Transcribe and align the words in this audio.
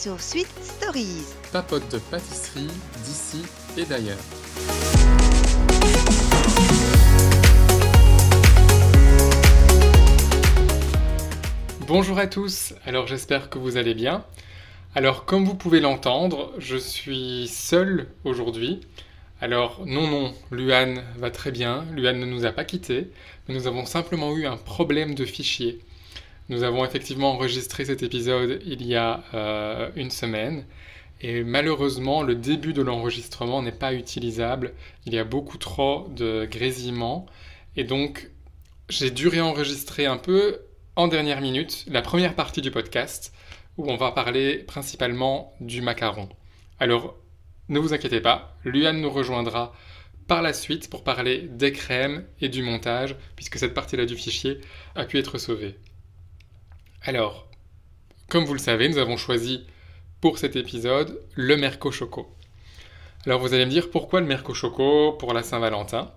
Sur 0.00 0.18
Sweet 0.18 0.48
Stories. 0.62 1.26
Papote 1.52 1.92
de 1.92 1.98
pâtisserie 1.98 2.68
d'ici 3.04 3.42
et 3.76 3.84
d'ailleurs. 3.84 4.16
Bonjour 11.86 12.18
à 12.18 12.26
tous, 12.26 12.72
alors 12.86 13.06
j'espère 13.06 13.50
que 13.50 13.58
vous 13.58 13.76
allez 13.76 13.92
bien. 13.92 14.24
Alors 14.94 15.26
comme 15.26 15.44
vous 15.44 15.54
pouvez 15.54 15.80
l'entendre, 15.80 16.54
je 16.56 16.78
suis 16.78 17.46
seul 17.46 18.08
aujourd'hui. 18.24 18.80
Alors 19.42 19.82
non, 19.84 20.08
non, 20.08 20.32
Luan 20.50 21.02
va 21.18 21.30
très 21.30 21.50
bien, 21.50 21.84
Luan 21.92 22.18
ne 22.18 22.24
nous 22.24 22.46
a 22.46 22.52
pas 22.52 22.64
quittés, 22.64 23.10
mais 23.46 23.54
nous 23.54 23.66
avons 23.66 23.84
simplement 23.84 24.34
eu 24.34 24.46
un 24.46 24.56
problème 24.56 25.14
de 25.14 25.26
fichier. 25.26 25.78
Nous 26.50 26.64
avons 26.64 26.84
effectivement 26.84 27.30
enregistré 27.30 27.84
cet 27.84 28.02
épisode 28.02 28.60
il 28.66 28.84
y 28.84 28.96
a 28.96 29.22
euh, 29.34 29.88
une 29.94 30.10
semaine, 30.10 30.66
et 31.20 31.44
malheureusement 31.44 32.24
le 32.24 32.34
début 32.34 32.72
de 32.72 32.82
l'enregistrement 32.82 33.62
n'est 33.62 33.70
pas 33.70 33.94
utilisable, 33.94 34.74
il 35.06 35.14
y 35.14 35.18
a 35.18 35.22
beaucoup 35.22 35.58
trop 35.58 36.08
de 36.08 36.48
grésillements, 36.50 37.26
et 37.76 37.84
donc 37.84 38.30
j'ai 38.88 39.12
dû 39.12 39.28
réenregistrer 39.28 40.06
un 40.06 40.16
peu 40.16 40.58
en 40.96 41.06
dernière 41.06 41.40
minute 41.40 41.84
la 41.86 42.02
première 42.02 42.34
partie 42.34 42.62
du 42.62 42.72
podcast, 42.72 43.32
où 43.78 43.88
on 43.88 43.96
va 43.96 44.10
parler 44.10 44.58
principalement 44.58 45.54
du 45.60 45.82
macaron. 45.82 46.28
Alors 46.80 47.16
ne 47.68 47.78
vous 47.78 47.94
inquiétez 47.94 48.20
pas, 48.20 48.56
Luan 48.64 49.00
nous 49.00 49.10
rejoindra 49.10 49.72
par 50.26 50.42
la 50.42 50.52
suite 50.52 50.90
pour 50.90 51.04
parler 51.04 51.48
des 51.48 51.70
crèmes 51.70 52.24
et 52.40 52.48
du 52.48 52.64
montage, 52.64 53.14
puisque 53.36 53.60
cette 53.60 53.74
partie-là 53.74 54.04
du 54.04 54.16
fichier 54.16 54.60
a 54.96 55.04
pu 55.04 55.16
être 55.20 55.38
sauvée. 55.38 55.76
Alors, 57.02 57.48
comme 58.28 58.44
vous 58.44 58.52
le 58.52 58.58
savez, 58.58 58.86
nous 58.86 58.98
avons 58.98 59.16
choisi 59.16 59.64
pour 60.20 60.36
cet 60.36 60.54
épisode 60.54 61.18
le 61.34 61.56
Merco 61.56 61.90
Choco. 61.90 62.28
Alors 63.24 63.40
vous 63.40 63.54
allez 63.54 63.64
me 63.64 63.70
dire 63.70 63.90
pourquoi 63.90 64.20
le 64.20 64.26
Merco 64.26 64.52
Choco 64.52 65.12
pour 65.14 65.32
la 65.32 65.42
Saint-Valentin? 65.42 66.12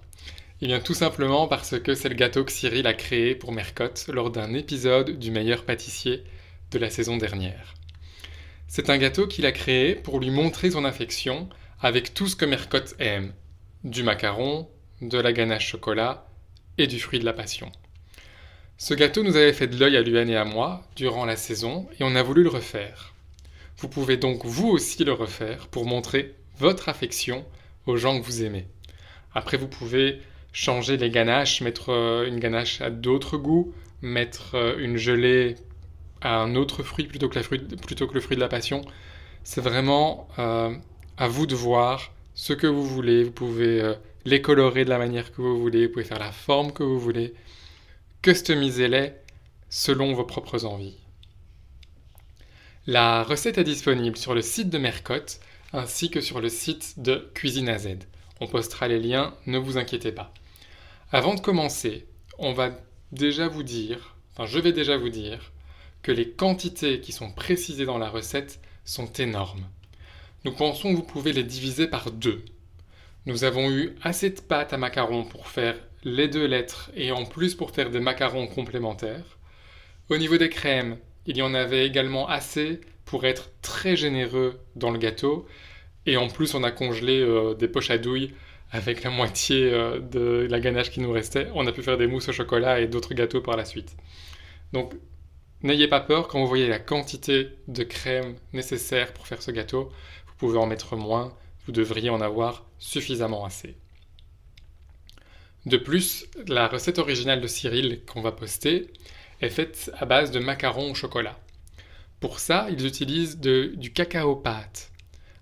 Eh 0.62 0.68
bien 0.68 0.82
tout 0.82 0.94
simplement 0.94 1.48
parce 1.48 1.80
que 1.80 1.96
c'est 1.96 2.10
le 2.10 2.16
gâteau 2.16 2.44
que 2.44 2.52
Cyril 2.52 2.86
a 2.86 2.94
créé 2.94 3.34
pour 3.34 3.54
Mercotte 3.54 4.10
lors 4.10 4.30
d'un 4.30 4.54
épisode 4.54 5.18
du 5.18 5.32
meilleur 5.32 5.64
pâtissier 5.64 6.26
de 6.72 6.80
la 6.80 6.90
saison 6.90 7.16
dernière. 7.16 7.76
C'est 8.68 8.90
un 8.90 8.98
gâteau 8.98 9.26
qu'il 9.26 9.46
a 9.46 9.54
créé 9.54 9.96
pour 9.96 10.20
lui 10.20 10.32
montrer 10.32 10.72
son 10.72 10.84
affection 10.84 11.48
avec 11.80 12.14
tout 12.14 12.28
ce 12.28 12.36
que 12.36 12.46
Mercotte 12.46 12.96
aime. 13.00 13.32
Du 13.86 14.04
macaron, 14.04 14.70
de 15.02 15.18
la 15.18 15.32
ganache 15.32 15.70
chocolat 15.70 16.28
et 16.78 16.88
du 16.88 17.00
fruit 17.00 17.20
de 17.20 17.26
la 17.26 17.34
passion. 17.34 17.72
Ce 18.78 18.94
gâteau 18.94 19.24
nous 19.24 19.36
avait 19.36 19.54
fait 19.54 19.68
de 19.68 19.78
l'œil 19.78 19.98
à 19.98 20.02
Luan 20.02 20.30
et 20.30 20.36
à 20.36 20.46
moi 20.46 20.84
durant 20.96 21.26
la 21.26 21.36
saison 21.36 21.88
et 22.00 22.04
on 22.04 22.16
a 22.16 22.24
voulu 22.24 22.44
le 22.44 22.50
refaire. 22.50 23.14
Vous 23.78 23.88
pouvez 23.88 24.18
donc 24.18 24.46
vous 24.46 24.68
aussi 24.68 25.04
le 25.04 25.14
refaire 25.14 25.68
pour 25.68 25.86
montrer 25.86 26.36
votre 26.58 26.90
affection 26.90 27.46
aux 27.86 27.98
gens 27.98 28.20
que 28.20 28.26
vous 28.26 28.44
aimez. 28.44 28.66
Après, 29.36 29.58
vous 29.58 29.68
pouvez 29.68 30.20
changer 30.54 30.98
les 30.98 31.10
ganaches, 31.10 31.62
mettre 31.62 31.90
euh, 31.90 32.28
une 32.28 32.40
ganache 32.40 32.82
à 32.82 32.90
d'autres 32.90 33.38
goûts, 33.38 33.74
mettre 34.02 34.56
euh, 34.56 34.78
une 34.78 34.98
gelée 34.98 35.56
à 36.22 36.38
un 36.38 36.56
autre 36.56 36.84
fruit 36.84 37.06
plutôt 37.06 37.28
que, 37.28 37.36
le 37.36 38.22
fruit 38.22 38.36
de 38.36 38.42
la 38.42 38.48
passion. 38.48 38.86
C'est 39.44 39.62
vraiment 39.62 40.28
euh, 40.40 40.74
à 41.18 41.28
vous 41.28 41.48
de 41.48 41.56
voir 41.56 42.12
ce 42.36 42.54
que 42.54 42.68
vous 42.68 42.86
voulez. 42.86 43.24
Vous 43.24 43.32
pouvez 43.32 43.94
les 44.24 44.42
colorer 44.42 44.86
de 44.86 44.90
la 44.90 44.98
manière 44.98 45.34
que 45.34 45.42
vous 45.42 45.60
voulez, 45.60 45.88
vous 45.88 45.94
pouvez 45.94 46.06
faire 46.06 46.20
la 46.20 46.32
forme 46.32 46.72
que 46.72 46.84
vous 46.84 47.00
voulez. 47.00 47.34
Customisez-les 48.24 49.12
selon 49.68 50.14
vos 50.14 50.24
propres 50.24 50.64
envies. 50.64 50.96
La 52.88 53.22
recette 53.22 53.58
est 53.58 53.66
disponible 53.66 54.16
sur 54.16 54.34
le 54.34 54.42
site 54.42 54.70
de 54.70 54.78
Mercotte 54.78 55.42
ainsi 55.74 56.10
que 56.10 56.22
sur 56.22 56.40
le 56.40 56.48
site 56.48 57.00
de 57.00 57.30
Cuisine 57.34 57.68
à 57.68 57.78
Z. 57.78 57.98
On 58.40 58.48
postera 58.48 58.88
les 58.88 59.02
liens, 59.02 59.36
ne 59.46 59.58
vous 59.58 59.78
inquiétez 59.78 60.14
pas. 60.14 60.34
Avant 61.12 61.36
de 61.36 61.42
commencer, 61.42 62.08
on 62.40 62.54
va 62.54 62.72
déjà 63.12 63.50
vous 63.50 63.62
dire, 63.62 64.16
enfin 64.32 64.46
je 64.46 64.60
vais 64.60 64.72
déjà 64.72 64.96
vous 64.96 65.10
dire, 65.10 65.52
que 66.02 66.14
les 66.14 66.30
quantités 66.30 67.02
qui 67.02 67.12
sont 67.12 67.34
précisées 67.34 67.86
dans 67.86 67.98
la 67.98 68.10
recette 68.10 68.62
sont 68.86 69.12
énormes. 69.20 69.68
Nous 70.46 70.54
pensons 70.54 70.92
que 70.92 70.96
vous 70.96 71.04
pouvez 71.04 71.34
les 71.34 71.44
diviser 71.44 71.88
par 71.88 72.10
deux. 72.10 72.46
Nous 73.26 73.44
avons 73.44 73.70
eu 73.70 73.96
assez 74.02 74.30
de 74.30 74.40
pâte 74.40 74.72
à 74.72 74.78
macarons 74.78 75.26
pour 75.26 75.50
faire 75.50 75.76
les 76.04 76.28
deux 76.28 76.46
lettres 76.46 76.92
et 76.96 77.12
en 77.12 77.26
plus 77.26 77.56
pour 77.56 77.72
faire 77.72 77.90
des 77.90 78.00
macarons 78.00 78.48
complémentaires. 78.48 79.38
Au 80.10 80.18
niveau 80.18 80.38
des 80.38 80.50
crèmes, 80.50 80.98
il 81.26 81.38
y 81.38 81.42
en 81.42 81.54
avait 81.54 81.86
également 81.86 82.28
assez 82.28 82.82
pour 83.06 83.26
être 83.26 83.52
très 83.62 83.96
généreux 83.96 84.60
dans 84.76 84.92
le 84.92 84.98
gâteau. 84.98 85.48
Et 86.06 86.18
en 86.18 86.28
plus, 86.28 86.54
on 86.56 86.64
a 86.64 86.72
congelé 86.72 87.22
euh, 87.22 87.54
des 87.54 87.68
poches 87.68 87.92
à 87.92 87.98
douille 87.98 88.34
avec 88.72 89.04
la 89.04 89.10
moitié 89.10 89.72
euh, 89.72 90.00
de 90.00 90.48
la 90.50 90.60
ganache 90.60 90.92
qui 90.92 91.00
nous 91.00 91.12
restait. 91.12 91.48
On 91.54 91.66
a 91.68 91.72
pu 91.72 91.82
faire 91.82 91.98
des 91.98 92.08
mousses 92.08 92.30
au 92.30 92.34
chocolat 92.34 92.82
et 92.82 92.88
d'autres 92.88 93.14
gâteaux 93.14 93.42
par 93.42 93.56
la 93.56 93.66
suite. 93.66 93.96
Donc 94.74 94.94
N'ayez 95.64 95.88
pas 95.88 96.02
peur 96.02 96.28
quand 96.28 96.42
vous 96.42 96.48
voyez 96.48 96.68
la 96.68 96.78
quantité 96.78 97.48
de 97.70 97.84
crème 97.84 98.36
nécessaire 98.52 99.14
pour 99.14 99.28
faire 99.28 99.42
ce 99.42 99.50
gâteau. 99.50 99.90
Vous 100.28 100.34
pouvez 100.38 100.58
en 100.58 100.66
mettre 100.66 100.98
moins, 100.98 101.34
vous 101.66 101.72
devriez 101.72 102.10
en 102.10 102.20
avoir 102.20 102.66
suffisamment 102.80 103.46
assez. 103.46 103.78
De 105.66 105.78
plus, 105.78 106.26
la 106.48 106.68
recette 106.68 107.00
originale 107.00 107.42
de 107.42 107.48
Cyril 107.48 108.02
qu'on 108.06 108.22
va 108.22 108.32
poster 108.32 108.88
est 109.42 109.50
faite 109.50 109.92
à 109.98 110.06
base 110.06 110.32
de 110.32 110.40
macarons 110.40 110.92
au 110.92 110.96
chocolat. 110.96 111.40
Pour 112.20 112.40
ça, 112.40 112.68
ils 112.70 112.86
utilisent 112.86 113.40
du 113.40 113.94
cacao 113.94 114.36
pâte. 114.36 114.92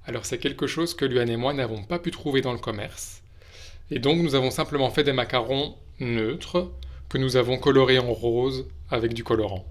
Alors 0.05 0.25
c'est 0.25 0.39
quelque 0.39 0.67
chose 0.67 0.95
que 0.95 1.05
Luan 1.05 1.29
et 1.29 1.37
moi 1.37 1.53
n'avons 1.53 1.83
pas 1.83 1.99
pu 1.99 2.11
trouver 2.11 2.41
dans 2.41 2.53
le 2.53 2.59
commerce. 2.59 3.21
Et 3.89 3.99
donc 3.99 4.19
nous 4.19 4.35
avons 4.35 4.51
simplement 4.51 4.89
fait 4.89 5.03
des 5.03 5.13
macarons 5.13 5.75
neutres 5.99 6.71
que 7.09 7.17
nous 7.17 7.35
avons 7.35 7.57
colorés 7.57 7.99
en 7.99 8.13
rose 8.13 8.67
avec 8.89 9.13
du 9.13 9.23
colorant. 9.23 9.65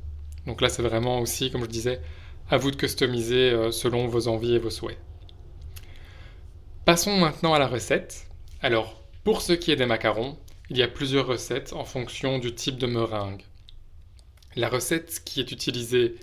Donc 0.46 0.60
là, 0.60 0.68
c'est 0.68 0.82
vraiment 0.82 1.20
aussi, 1.20 1.50
comme 1.50 1.62
je 1.62 1.70
disais, 1.70 2.00
à 2.50 2.56
vous 2.56 2.70
de 2.70 2.76
customiser 2.76 3.50
euh, 3.50 3.70
selon 3.70 4.06
vos 4.08 4.28
envies 4.28 4.54
et 4.54 4.58
vos 4.58 4.70
souhaits. 4.70 4.98
Passons 6.84 7.16
maintenant 7.16 7.54
à 7.54 7.58
la 7.58 7.68
recette. 7.68 8.26
Alors, 8.62 8.99
pour 9.24 9.42
ce 9.42 9.52
qui 9.52 9.70
est 9.70 9.76
des 9.76 9.86
macarons, 9.86 10.38
il 10.70 10.78
y 10.78 10.82
a 10.82 10.88
plusieurs 10.88 11.26
recettes 11.26 11.72
en 11.72 11.84
fonction 11.84 12.38
du 12.38 12.54
type 12.54 12.78
de 12.78 12.86
meringue. 12.86 13.42
La 14.56 14.68
recette 14.68 15.22
qui 15.24 15.40
est 15.40 15.52
utilisée 15.52 16.16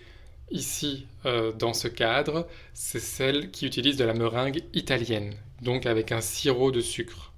ici 0.52 1.06
euh, 1.26 1.52
dans 1.52 1.74
ce 1.74 1.88
cadre, 1.88 2.48
c'est 2.74 3.00
celle 3.00 3.52
qui 3.52 3.66
utilise 3.66 3.98
de 3.98 4.06
la 4.06 4.14
meringue 4.14 4.64
italienne, 4.74 5.36
donc 5.62 5.86
avec 5.86 6.12
un 6.12 6.22
sirop 6.22 6.72
de 6.72 6.82
sucre. 6.82 7.34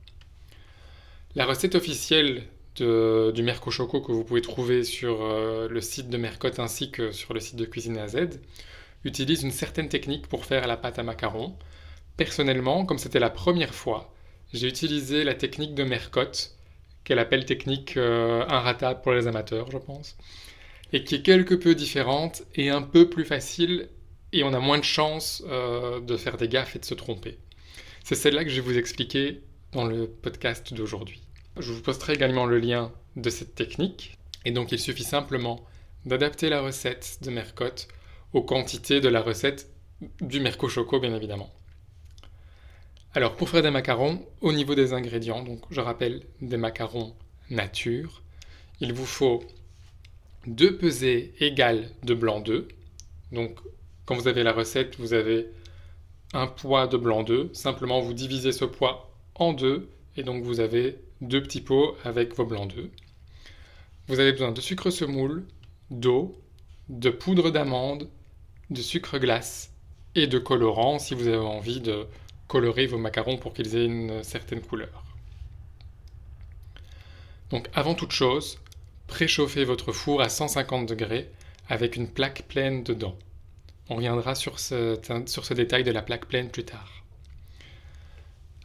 La 1.35 1.45
recette 1.45 1.75
officielle 1.75 2.43
du 2.75 3.43
Merco 3.43 3.71
Choco 3.71 3.99
que 3.99 4.13
vous 4.13 4.23
pouvez 4.23 4.41
trouver 4.41 4.85
sur 4.85 5.21
euh, 5.21 5.67
le 5.67 5.81
site 5.81 6.09
de 6.09 6.17
Mercotte 6.17 6.59
ainsi 6.59 6.91
que 6.91 7.11
sur 7.11 7.33
le 7.33 7.41
site 7.41 7.57
de 7.57 7.65
Cuisine 7.65 7.97
à 7.97 8.07
Z 8.07 8.39
utilise 9.03 9.43
une 9.43 9.51
certaine 9.51 9.89
technique 9.89 10.27
pour 10.27 10.45
faire 10.45 10.65
la 10.65 10.77
pâte 10.77 10.99
à 10.99 11.03
macarons. 11.03 11.57
Personnellement, 12.15 12.85
comme 12.85 12.97
c'était 12.97 13.19
la 13.19 13.29
première 13.29 13.73
fois, 13.73 14.13
j'ai 14.53 14.67
utilisé 14.67 15.23
la 15.23 15.33
technique 15.33 15.75
de 15.75 15.83
Mercotte, 15.83 16.55
qu'elle 17.03 17.19
appelle 17.19 17.45
technique 17.45 17.97
euh, 17.97 18.45
inratable 18.47 19.01
pour 19.01 19.13
les 19.13 19.27
amateurs, 19.27 19.69
je 19.71 19.77
pense, 19.77 20.17
et 20.93 21.03
qui 21.03 21.15
est 21.15 21.21
quelque 21.21 21.55
peu 21.55 21.75
différente 21.75 22.43
et 22.55 22.69
un 22.69 22.81
peu 22.81 23.09
plus 23.09 23.25
facile, 23.25 23.89
et 24.31 24.43
on 24.43 24.53
a 24.53 24.59
moins 24.59 24.77
de 24.77 24.83
chances 24.83 25.43
euh, 25.47 25.99
de 25.99 26.17
faire 26.17 26.37
des 26.37 26.47
gaffes 26.47 26.75
et 26.75 26.79
de 26.79 26.85
se 26.85 26.93
tromper. 26.93 27.37
C'est 28.03 28.15
celle-là 28.15 28.43
que 28.43 28.49
je 28.49 28.55
vais 28.55 28.67
vous 28.67 28.77
expliquer 28.77 29.41
dans 29.71 29.85
le 29.85 30.07
podcast 30.07 30.73
d'aujourd'hui. 30.73 31.21
Je 31.57 31.71
vous 31.71 31.81
posterai 31.81 32.13
également 32.13 32.45
le 32.45 32.59
lien 32.59 32.91
de 33.15 33.29
cette 33.29 33.55
technique. 33.55 34.17
Et 34.45 34.51
donc 34.51 34.71
il 34.71 34.79
suffit 34.79 35.03
simplement 35.03 35.65
d'adapter 36.05 36.49
la 36.49 36.61
recette 36.61 37.19
de 37.21 37.29
Mercotte 37.29 37.87
aux 38.33 38.41
quantités 38.41 39.01
de 39.01 39.09
la 39.09 39.21
recette 39.21 39.69
du 40.21 40.39
Merco 40.39 40.69
Choco, 40.69 40.99
bien 40.99 41.13
évidemment. 41.13 41.51
Alors 43.15 43.35
pour 43.35 43.49
faire 43.49 43.63
des 43.63 43.71
macarons, 43.71 44.23
au 44.41 44.53
niveau 44.53 44.75
des 44.75 44.93
ingrédients, 44.93 45.41
donc 45.43 45.61
je 45.71 45.81
rappelle 45.81 46.21
des 46.41 46.57
macarons 46.57 47.15
nature, 47.49 48.21
il 48.81 48.93
vous 48.93 49.07
faut 49.07 49.43
deux 50.45 50.77
pesées 50.77 51.33
égales 51.39 51.89
de 52.03 52.13
blanc 52.13 52.39
d'œuf. 52.39 52.65
Donc 53.31 53.57
quand 54.05 54.15
vous 54.15 54.27
avez 54.27 54.43
la 54.43 54.53
recette, 54.53 54.97
vous 54.99 55.13
avez 55.13 55.47
un 56.33 56.45
poids 56.45 56.85
de 56.85 56.97
blanc 56.97 57.23
d'œuf. 57.23 57.51
Simplement 57.53 57.99
vous 57.99 58.13
divisez 58.13 58.51
ce 58.51 58.65
poids 58.65 59.11
en 59.35 59.53
deux 59.53 59.89
et 60.15 60.23
donc 60.23 60.43
vous 60.43 60.59
avez 60.59 60.99
deux 61.21 61.41
petits 61.41 61.61
pots 61.61 61.95
avec 62.03 62.35
vos 62.35 62.45
blancs 62.45 62.75
d'œufs. 62.75 62.89
Vous 64.07 64.19
avez 64.19 64.31
besoin 64.31 64.51
de 64.51 64.61
sucre 64.61 64.91
semoule, 64.91 65.45
d'eau, 65.89 66.39
de 66.89 67.09
poudre 67.09 67.49
d'amande, 67.49 68.07
de 68.69 68.81
sucre 68.81 69.17
glace 69.17 69.73
et 70.13 70.27
de 70.27 70.37
colorant 70.37 70.99
si 70.99 71.15
vous 71.15 71.27
avez 71.27 71.37
envie 71.37 71.81
de 71.81 72.05
colorer 72.49 72.87
vos 72.87 72.97
macarons 72.97 73.37
pour 73.37 73.53
qu'ils 73.53 73.77
aient 73.77 73.85
une 73.85 74.23
certaine 74.23 74.61
couleur. 74.61 75.05
Donc 77.51 77.69
avant 77.73 77.93
toute 77.93 78.11
chose, 78.11 78.59
préchauffez 79.07 79.63
votre 79.63 79.93
four 79.93 80.21
à 80.21 80.27
150 80.27 80.89
degrés 80.89 81.29
avec 81.69 81.95
une 81.95 82.09
plaque 82.09 82.43
pleine 82.47 82.83
dedans. 82.83 83.15
On 83.87 83.95
reviendra 83.95 84.35
sur 84.35 84.59
ce, 84.59 84.99
sur 85.27 85.45
ce 85.45 85.53
détail 85.53 85.83
de 85.83 85.91
la 85.91 86.01
plaque 86.01 86.25
pleine 86.25 86.49
plus 86.49 86.65
tard. 86.65 87.03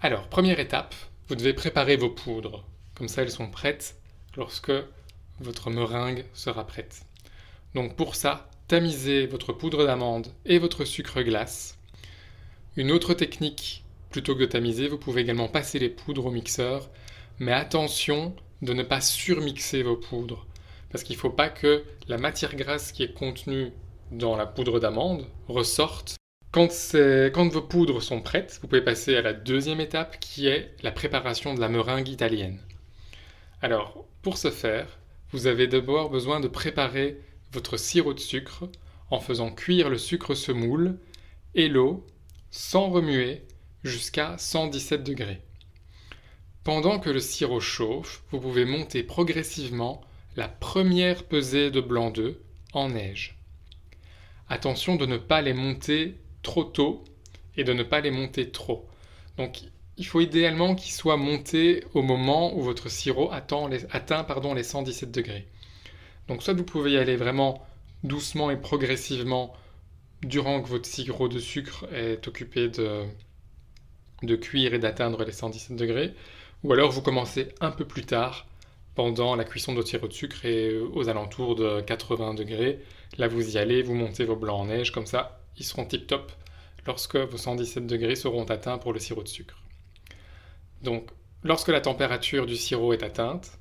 Alors, 0.00 0.28
première 0.28 0.60
étape, 0.60 0.94
vous 1.28 1.34
devez 1.34 1.54
préparer 1.54 1.96
vos 1.96 2.10
poudres. 2.10 2.64
Comme 2.94 3.08
ça, 3.08 3.22
elles 3.22 3.30
sont 3.30 3.48
prêtes 3.48 3.96
lorsque 4.36 4.72
votre 5.40 5.70
meringue 5.70 6.24
sera 6.34 6.66
prête. 6.66 7.06
Donc 7.74 7.96
pour 7.96 8.14
ça, 8.14 8.50
tamisez 8.68 9.26
votre 9.26 9.52
poudre 9.52 9.86
d'amande 9.86 10.28
et 10.44 10.58
votre 10.58 10.84
sucre 10.84 11.22
glace. 11.22 11.78
Une 12.76 12.90
autre 12.90 13.14
technique, 13.14 13.84
plutôt 14.10 14.34
que 14.34 14.40
de 14.40 14.46
tamiser, 14.46 14.88
vous 14.88 14.98
pouvez 14.98 15.20
également 15.20 15.46
passer 15.46 15.78
les 15.78 15.88
poudres 15.88 16.26
au 16.26 16.32
mixeur, 16.32 16.90
mais 17.38 17.52
attention 17.52 18.34
de 18.62 18.72
ne 18.72 18.82
pas 18.82 19.00
surmixer 19.00 19.84
vos 19.84 19.96
poudres, 19.96 20.44
parce 20.90 21.04
qu'il 21.04 21.14
ne 21.14 21.20
faut 21.20 21.30
pas 21.30 21.50
que 21.50 21.84
la 22.08 22.18
matière 22.18 22.56
grasse 22.56 22.90
qui 22.90 23.04
est 23.04 23.14
contenue 23.14 23.70
dans 24.10 24.36
la 24.36 24.46
poudre 24.46 24.80
d'amande 24.80 25.26
ressorte. 25.46 26.16
Quand, 26.50 26.68
vos 26.68 27.62
poudres 27.62 28.02
sont 28.02 28.20
prêtes, 28.20 28.58
vous 28.60 28.66
pouvez 28.66 28.82
passer 28.82 29.14
à 29.14 29.22
la 29.22 29.34
deuxième 29.34 29.80
étape 29.80 30.18
qui 30.18 30.48
est 30.48 30.72
la 30.82 30.90
préparation 30.90 31.54
de 31.54 31.60
la 31.60 31.68
meringue 31.68 32.08
italienne. 32.08 32.60
Alors, 33.62 34.04
pour 34.22 34.36
ce 34.36 34.50
faire, 34.50 34.98
vous 35.30 35.46
avez 35.46 35.68
d'abord 35.68 36.10
besoin 36.10 36.40
de 36.40 36.48
préparer 36.48 37.20
votre 37.52 37.76
sirop 37.76 38.14
de 38.14 38.20
sucre 38.20 38.68
en 39.10 39.20
faisant 39.20 39.52
cuire 39.52 39.90
le 39.90 39.98
sucre 39.98 40.34
semoule 40.34 40.98
et 41.54 41.68
l'eau 41.68 42.04
sans 42.56 42.88
remuer 42.88 43.42
jusqu'à 43.82 44.38
117 44.38 45.02
degrés. 45.02 45.40
Pendant 46.62 47.00
que 47.00 47.10
le 47.10 47.18
sirop 47.18 47.58
chauffe, 47.58 48.22
vous 48.30 48.38
pouvez 48.38 48.64
monter 48.64 49.02
progressivement 49.02 50.00
la 50.36 50.46
première 50.46 51.24
pesée 51.24 51.72
de 51.72 51.80
blanc 51.80 52.10
d'œuf 52.10 52.36
en 52.72 52.90
neige. 52.90 53.36
Attention 54.48 54.94
de 54.94 55.04
ne 55.04 55.16
pas 55.16 55.42
les 55.42 55.52
monter 55.52 56.14
trop 56.44 56.62
tôt 56.62 57.02
et 57.56 57.64
de 57.64 57.72
ne 57.72 57.82
pas 57.82 58.00
les 58.00 58.12
monter 58.12 58.48
trop. 58.50 58.88
Donc 59.36 59.62
il 59.96 60.06
faut 60.06 60.20
idéalement 60.20 60.76
qu'ils 60.76 60.92
soient 60.92 61.16
montés 61.16 61.82
au 61.92 62.02
moment 62.02 62.56
où 62.56 62.62
votre 62.62 62.88
sirop 62.88 63.32
atteint 63.32 63.68
les, 63.68 63.80
les 64.54 64.62
117 64.62 65.10
degrés. 65.10 65.48
Donc 66.28 66.44
soit 66.44 66.54
vous 66.54 66.62
pouvez 66.62 66.92
y 66.92 66.98
aller 66.98 67.16
vraiment 67.16 67.66
doucement 68.04 68.52
et 68.52 68.56
progressivement 68.56 69.56
durant 70.24 70.62
que 70.62 70.68
votre 70.68 70.86
sirop 70.86 71.28
de 71.28 71.38
sucre 71.38 71.86
est 71.92 72.26
occupé 72.26 72.68
de, 72.68 74.36
cuire 74.36 74.74
et 74.74 74.78
d'atteindre 74.78 75.24
les 75.24 75.32
117 75.32 75.76
degrés, 75.76 76.14
ou 76.62 76.72
alors 76.72 76.90
vous 76.90 77.02
commencez 77.02 77.48
un 77.60 77.70
peu 77.70 77.84
plus 77.84 78.04
tard 78.04 78.46
pendant 78.94 79.34
la 79.34 79.44
cuisson 79.44 79.72
de 79.72 79.78
votre 79.78 79.88
sirop 79.88 80.08
de 80.08 80.12
sucre 80.12 80.44
et 80.44 80.78
aux 80.78 81.08
alentours 81.08 81.56
de 81.56 81.80
80 81.80 82.34
degrés. 82.34 82.80
Là 83.18 83.28
vous 83.28 83.56
y 83.56 83.58
allez, 83.58 83.82
vous 83.82 83.94
montez 83.94 84.24
vos 84.24 84.36
blancs 84.36 84.60
en 84.60 84.66
neige, 84.66 84.92
comme 84.92 85.06
ça 85.06 85.40
ils 85.56 85.64
seront 85.64 85.84
tip 85.84 86.06
top 86.06 86.32
lorsque 86.86 87.16
vos 87.16 87.36
117 87.36 87.86
degrés 87.86 88.16
seront 88.16 88.44
atteints 88.44 88.78
pour 88.78 88.92
le 88.92 88.98
sirop 88.98 89.22
de 89.22 89.28
sucre. 89.28 89.56
Donc 90.82 91.10
lorsque 91.42 91.68
la 91.68 91.80
température 91.80 92.46
du 92.46 92.56
sirop 92.56 92.92
est 92.92 93.02
atteinte, 93.02 93.58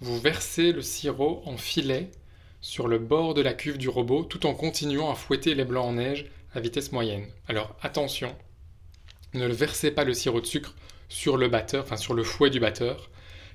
vous 0.00 0.18
versez 0.18 0.72
le 0.72 0.82
sirop 0.82 1.42
en 1.46 1.56
filet 1.56 2.10
sur 2.62 2.86
le 2.86 2.98
bord 2.98 3.34
de 3.34 3.42
la 3.42 3.52
cuve 3.52 3.76
du 3.76 3.88
robot 3.88 4.22
tout 4.22 4.46
en 4.46 4.54
continuant 4.54 5.10
à 5.10 5.16
fouetter 5.16 5.54
les 5.54 5.64
blancs 5.64 5.84
en 5.84 5.92
neige 5.94 6.30
à 6.54 6.60
vitesse 6.60 6.92
moyenne. 6.92 7.26
Alors 7.48 7.76
attention, 7.82 8.34
ne 9.34 9.46
versez 9.48 9.90
pas 9.90 10.04
le 10.04 10.14
sirop 10.14 10.40
de 10.40 10.46
sucre 10.46 10.74
sur 11.08 11.36
le 11.36 11.48
batteur, 11.48 11.84
enfin 11.84 11.96
sur 11.96 12.14
le 12.14 12.22
fouet 12.22 12.50
du 12.50 12.60
batteur, 12.60 13.10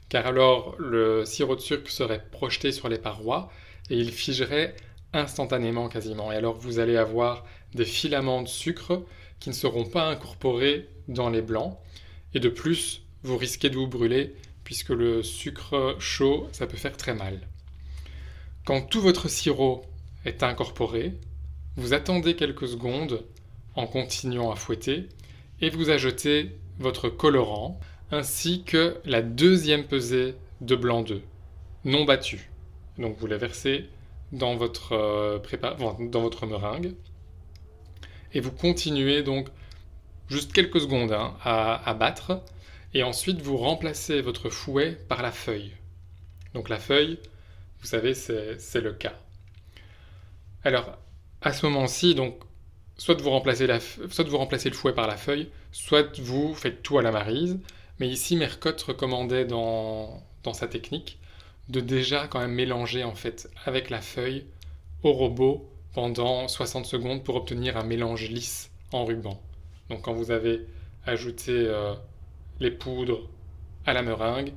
car 0.10 0.28
alors 0.28 0.76
le 0.78 1.24
sirop 1.26 1.56
de 1.56 1.62
sucre 1.62 1.90
serait 1.90 2.24
projeté 2.32 2.72
sur 2.72 2.90
les 2.90 2.98
parois 2.98 3.50
et 3.90 3.98
il 3.98 4.12
figerait 4.12 4.76
instantanément 5.14 5.88
quasiment. 5.88 6.32
Et 6.32 6.36
alors 6.36 6.56
vous 6.56 6.80
allez 6.80 6.98
avoir 6.98 7.46
des 7.74 7.86
filaments 7.86 8.42
de 8.42 8.48
sucre 8.48 9.06
qui 9.40 9.50
ne 9.50 9.56
seront 9.56 9.86
pas 9.86 10.10
incorporés 10.10 10.90
dans 11.08 11.30
les 11.30 11.42
blancs. 11.42 11.78
Et 12.34 12.42
de 12.42 12.50
plus, 12.50 13.04
vous 13.24 13.38
risquez 13.38 13.70
de 13.70 13.78
vous 13.78 13.88
brûler 13.88 14.36
puisque 14.66 14.90
le 14.90 15.24
sucre 15.24 15.96
chaud, 15.98 16.50
ça 16.52 16.68
peut 16.68 16.76
faire 16.76 16.98
très 16.98 17.14
mal. 17.14 17.40
Quand 18.68 18.82
tout 18.82 19.00
votre 19.00 19.30
sirop 19.30 19.86
est 20.26 20.44
incorporé, 20.44 21.14
vous 21.78 21.94
attendez 21.94 22.36
quelques 22.36 22.68
secondes 22.68 23.24
en 23.76 23.88
continuant 23.88 24.52
à 24.52 24.58
fouetter 24.58 25.08
et 25.62 25.70
vous 25.70 25.90
ajoutez 25.90 26.52
votre 26.78 27.08
colorant 27.08 27.80
ainsi 28.12 28.66
que 28.66 28.98
la 29.06 29.22
deuxième 29.22 29.86
pesée 29.86 30.36
de 30.60 30.76
blanc 30.76 31.02
d'œuf 31.02 31.22
non 31.86 32.04
battu. 32.04 32.52
Donc 32.98 33.16
vous 33.18 33.28
la 33.28 33.38
versez 33.38 33.86
dans 34.34 34.58
votre, 34.58 34.92
euh, 34.92 35.40
meringue 36.46 36.94
et 38.34 38.42
vous 38.42 38.52
continuez 38.52 39.24
donc 39.24 39.48
juste 40.28 40.52
quelques 40.52 40.82
secondes 40.82 41.14
hein, 41.14 41.38
à 41.46 41.94
battre 41.94 42.42
et 42.94 43.04
ensuite, 43.04 43.42
vous 43.42 43.56
remplacez 43.56 44.20
votre 44.20 44.50
fouet 44.50 44.98
par 45.08 45.22
la 45.22 45.32
feuille. 45.32 45.72
Donc 46.54 46.68
la 46.68 46.80
feuille, 46.80 47.18
vous 47.82 47.88
savez, 47.88 48.14
c'est 48.14 48.82
le 48.82 48.94
cas. 48.94 49.14
Alors, 50.64 50.98
à 51.42 51.54
ce 51.54 51.66
moment-ci, 51.66 52.16
donc, 52.16 52.40
soit 52.98 53.20
vous, 53.22 53.30
remplacez 53.30 53.68
le 53.68 54.76
fouet 54.76 54.94
par 54.94 55.08
la 55.08 55.18
feuille, 55.18 55.50
soit 55.72 56.20
vous 56.20 56.54
faites 56.56 56.82
tout 56.84 56.98
à 56.98 57.02
la 57.02 57.12
marise. 57.12 57.60
Mais 58.00 58.08
ici, 58.08 58.36
Mercotte 58.36 58.82
recommandait 58.82 59.46
dans, 59.46 60.24
dans 60.44 60.54
sa 60.54 60.68
technique 60.68 61.20
de 61.70 61.80
déjà 61.82 62.28
quand 62.28 62.40
même 62.40 62.54
mélanger 62.54 63.04
en 63.04 63.16
fait 63.16 63.50
avec 63.66 63.90
la 63.90 64.02
feuille 64.02 64.46
au 65.04 65.12
robot 65.12 65.70
pendant 65.94 66.48
60 66.48 66.86
secondes 66.86 67.24
pour 67.24 67.36
obtenir 67.36 67.78
un 67.78 67.84
mélange 67.84 68.30
lisse 68.30 68.72
en 68.92 69.06
ruban. 69.06 69.42
Donc 69.90 70.04
quand 70.04 70.14
vous 70.14 70.32
avez 70.32 70.62
ajouté 71.06 71.52
euh, 71.52 71.94
les 72.60 72.72
poudres 72.72 73.30
à 73.86 73.94
la 73.94 74.02
meringue, 74.02 74.54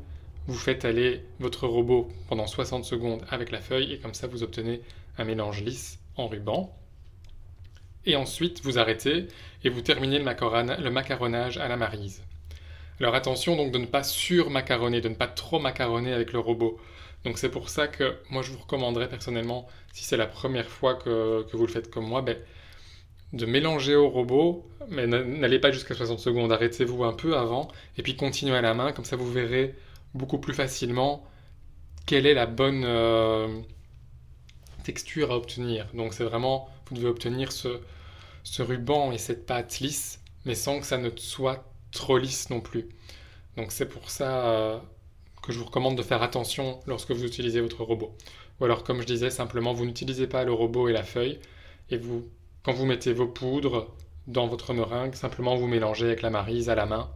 vous 0.46 0.58
faites 0.58 0.84
aller 0.84 1.22
votre 1.38 1.66
robot 1.66 2.08
pendant 2.28 2.46
60 2.46 2.84
secondes 2.84 3.24
avec 3.30 3.50
la 3.50 3.60
feuille 3.60 3.92
et 3.92 3.98
comme 3.98 4.14
ça 4.14 4.26
vous 4.26 4.42
obtenez 4.42 4.80
un 5.18 5.24
mélange 5.24 5.62
lisse 5.62 5.98
en 6.16 6.28
ruban. 6.28 6.74
Et 8.06 8.16
ensuite 8.16 8.62
vous 8.62 8.78
arrêtez 8.78 9.28
et 9.64 9.68
vous 9.68 9.82
terminez 9.82 10.18
le, 10.18 10.24
macaronnage 10.90 11.58
à 11.58 11.68
la 11.68 11.76
marise. 11.76 12.22
Alors 12.98 13.14
attention 13.14 13.56
donc 13.56 13.72
de 13.72 13.78
ne 13.78 13.86
pas 13.86 14.02
sur-macaronner, 14.02 15.00
de 15.00 15.08
ne 15.08 15.14
pas 15.14 15.26
trop 15.26 15.58
macaronner 15.58 16.12
avec 16.12 16.32
le 16.32 16.38
robot. 16.38 16.78
Donc 17.24 17.38
c'est 17.38 17.50
pour 17.50 17.68
ça 17.68 17.86
que 17.86 18.16
moi 18.30 18.42
je 18.42 18.52
vous 18.52 18.58
recommanderais 18.58 19.08
personnellement, 19.08 19.68
si 19.92 20.04
c'est 20.04 20.16
la 20.16 20.26
première 20.26 20.68
fois 20.68 20.94
que, 20.94 21.44
vous 21.52 21.66
le 21.66 21.72
faites 21.72 21.90
comme 21.90 22.06
moi, 22.06 22.22
ben, 22.22 22.38
de 23.34 23.46
mélanger 23.46 23.94
au 23.94 24.08
robot, 24.08 24.66
mais 24.88 25.06
n'allez 25.06 25.58
pas 25.58 25.70
jusqu'à 25.70 25.94
60 25.94 26.18
secondes, 26.18 26.50
arrêtez-vous 26.50 27.04
un 27.04 27.12
peu 27.12 27.36
avant, 27.36 27.68
et 27.96 28.02
puis 28.02 28.16
continuez 28.16 28.56
à 28.56 28.62
la 28.62 28.74
main, 28.74 28.92
comme 28.92 29.04
ça 29.04 29.16
vous 29.16 29.30
verrez 29.30 29.74
beaucoup 30.14 30.38
plus 30.38 30.54
facilement 30.54 31.24
quelle 32.06 32.26
est 32.26 32.34
la 32.34 32.46
bonne 32.46 32.82
euh, 32.84 33.60
texture 34.82 35.30
à 35.30 35.36
obtenir. 35.36 35.86
Donc 35.94 36.14
c'est 36.14 36.24
vraiment, 36.24 36.68
vous 36.88 36.96
devez 36.96 37.08
obtenir 37.08 37.52
ce, 37.52 37.80
ce 38.42 38.62
ruban 38.62 39.12
et 39.12 39.18
cette 39.18 39.46
pâte 39.46 39.80
lisse, 39.80 40.20
mais 40.44 40.54
sans 40.54 40.80
que 40.80 40.86
ça 40.86 40.98
ne 40.98 41.10
soit 41.16 41.64
trop 41.92 42.18
lisse 42.18 42.50
non 42.50 42.60
plus. 42.60 42.88
Donc 43.56 43.72
c'est 43.72 43.88
pour 43.88 44.10
ça 44.10 44.46
euh, 44.46 44.78
que 45.42 45.52
je 45.52 45.58
vous 45.58 45.66
recommande 45.66 45.96
de 45.96 46.02
faire 46.02 46.22
attention 46.22 46.80
lorsque 46.86 47.12
vous 47.12 47.24
utilisez 47.24 47.60
votre 47.60 47.82
robot. 47.84 48.16
Ou 48.60 48.64
alors 48.64 48.84
comme 48.84 49.00
je 49.00 49.06
disais, 49.06 49.30
simplement 49.30 49.72
vous 49.72 49.86
n'utilisez 49.86 50.26
pas 50.26 50.44
le 50.44 50.52
robot 50.52 50.88
et 50.88 50.92
la 50.92 51.02
feuille, 51.02 51.38
et 51.90 51.96
vous 51.96 52.28
quand 52.62 52.72
vous 52.72 52.86
mettez 52.86 53.12
vos 53.12 53.26
poudres 53.26 53.88
dans 54.26 54.46
votre 54.46 54.74
meringue, 54.74 55.14
simplement 55.14 55.56
vous 55.56 55.66
mélangez 55.66 56.06
avec 56.06 56.22
la 56.22 56.30
marise 56.30 56.68
à 56.68 56.74
la 56.74 56.86
main. 56.86 57.10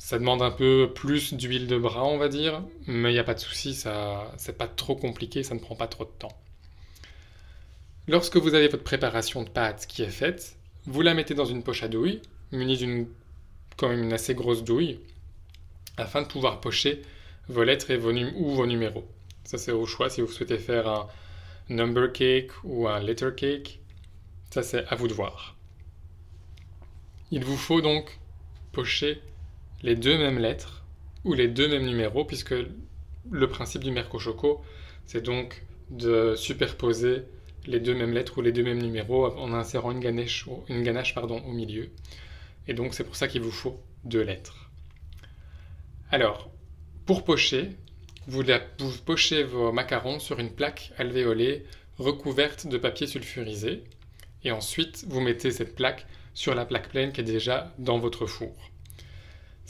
Ça 0.00 0.18
demande 0.18 0.40
un 0.40 0.50
peu 0.50 0.90
plus 0.94 1.34
d'huile 1.34 1.66
de 1.66 1.76
bras, 1.76 2.06
on 2.06 2.16
va 2.16 2.28
dire, 2.28 2.64
mais 2.86 3.10
il 3.10 3.12
n'y 3.12 3.18
a 3.18 3.24
pas 3.24 3.34
de 3.34 3.38
souci, 3.38 3.74
ça, 3.74 4.32
c'est 4.38 4.56
pas 4.56 4.66
trop 4.66 4.96
compliqué, 4.96 5.42
ça 5.42 5.54
ne 5.54 5.60
prend 5.60 5.76
pas 5.76 5.88
trop 5.88 6.04
de 6.04 6.10
temps. 6.18 6.36
Lorsque 8.08 8.38
vous 8.38 8.54
avez 8.54 8.68
votre 8.68 8.82
préparation 8.82 9.42
de 9.42 9.50
pâte 9.50 9.86
qui 9.86 10.02
est 10.02 10.08
faite, 10.08 10.56
vous 10.86 11.02
la 11.02 11.12
mettez 11.12 11.34
dans 11.34 11.44
une 11.44 11.62
poche 11.62 11.82
à 11.82 11.88
douille, 11.88 12.22
munie 12.50 12.78
d'une 12.78 13.08
quand 13.76 13.90
même 13.90 14.02
une 14.02 14.14
assez 14.14 14.34
grosse 14.34 14.64
douille, 14.64 15.00
afin 15.98 16.22
de 16.22 16.26
pouvoir 16.26 16.62
pocher 16.62 17.02
vos 17.48 17.62
lettres 17.62 17.90
et 17.90 17.98
vos 17.98 18.10
ou 18.10 18.50
vos 18.54 18.66
numéros. 18.66 19.06
Ça 19.44 19.58
c'est 19.58 19.72
au 19.72 19.84
choix 19.84 20.08
si 20.08 20.22
vous 20.22 20.32
souhaitez 20.32 20.58
faire 20.58 20.88
un 20.88 21.08
number 21.68 22.10
cake 22.10 22.52
ou 22.64 22.88
un 22.88 23.00
letter 23.00 23.30
cake. 23.36 23.80
Ça, 24.50 24.62
c'est 24.62 24.86
à 24.88 24.96
vous 24.96 25.08
de 25.08 25.14
voir. 25.14 25.56
Il 27.30 27.44
vous 27.44 27.56
faut 27.56 27.82
donc 27.82 28.18
pocher 28.72 29.20
les 29.82 29.96
deux 29.96 30.18
mêmes 30.18 30.38
lettres 30.38 30.84
ou 31.24 31.34
les 31.34 31.48
deux 31.48 31.68
mêmes 31.68 31.86
numéros, 31.86 32.24
puisque 32.24 32.54
le 33.30 33.48
principe 33.48 33.84
du 33.84 33.90
Mercochoco, 33.90 34.62
c'est 35.06 35.22
donc 35.22 35.64
de 35.90 36.34
superposer 36.36 37.22
les 37.66 37.80
deux 37.80 37.94
mêmes 37.94 38.12
lettres 38.12 38.38
ou 38.38 38.42
les 38.42 38.52
deux 38.52 38.62
mêmes 38.62 38.80
numéros 38.80 39.26
en 39.26 39.52
insérant 39.52 39.90
une 39.90 40.00
ganache, 40.00 40.46
au 40.46 41.52
milieu. 41.52 41.90
Et 42.68 42.74
donc 42.74 42.94
c'est 42.94 43.04
pour 43.04 43.16
ça 43.16 43.28
qu'il 43.28 43.42
vous 43.42 43.50
faut 43.50 43.80
deux 44.04 44.22
lettres. 44.22 44.70
Alors, 46.10 46.50
pour 47.06 47.24
pocher, 47.24 47.70
vous 48.26 48.42
pochez 49.04 49.42
vos 49.42 49.72
macarons 49.72 50.18
sur 50.18 50.38
une 50.38 50.50
plaque 50.50 50.92
alvéolée 50.98 51.64
recouverte 51.98 52.66
de 52.66 52.78
papier 52.78 53.06
sulfurisé 53.06 53.84
Et 54.44 54.52
ensuite, 54.52 55.04
vous 55.08 55.20
mettez 55.20 55.50
cette 55.50 55.74
plaque 55.74 56.06
sur 56.34 56.54
la 56.54 56.64
plaque 56.64 56.90
pleine 56.90 57.12
qui 57.12 57.20
est 57.20 57.24
déjà 57.24 57.74
dans 57.78 57.98
votre 57.98 58.26
four. 58.26 58.69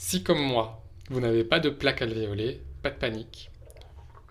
Si 0.03 0.23
comme 0.23 0.41
moi, 0.41 0.83
vous 1.11 1.19
n'avez 1.19 1.43
pas 1.43 1.59
de 1.59 1.69
plaque 1.69 2.01
alvéolée, 2.01 2.59
pas 2.81 2.89
de 2.89 2.97
panique. 2.97 3.51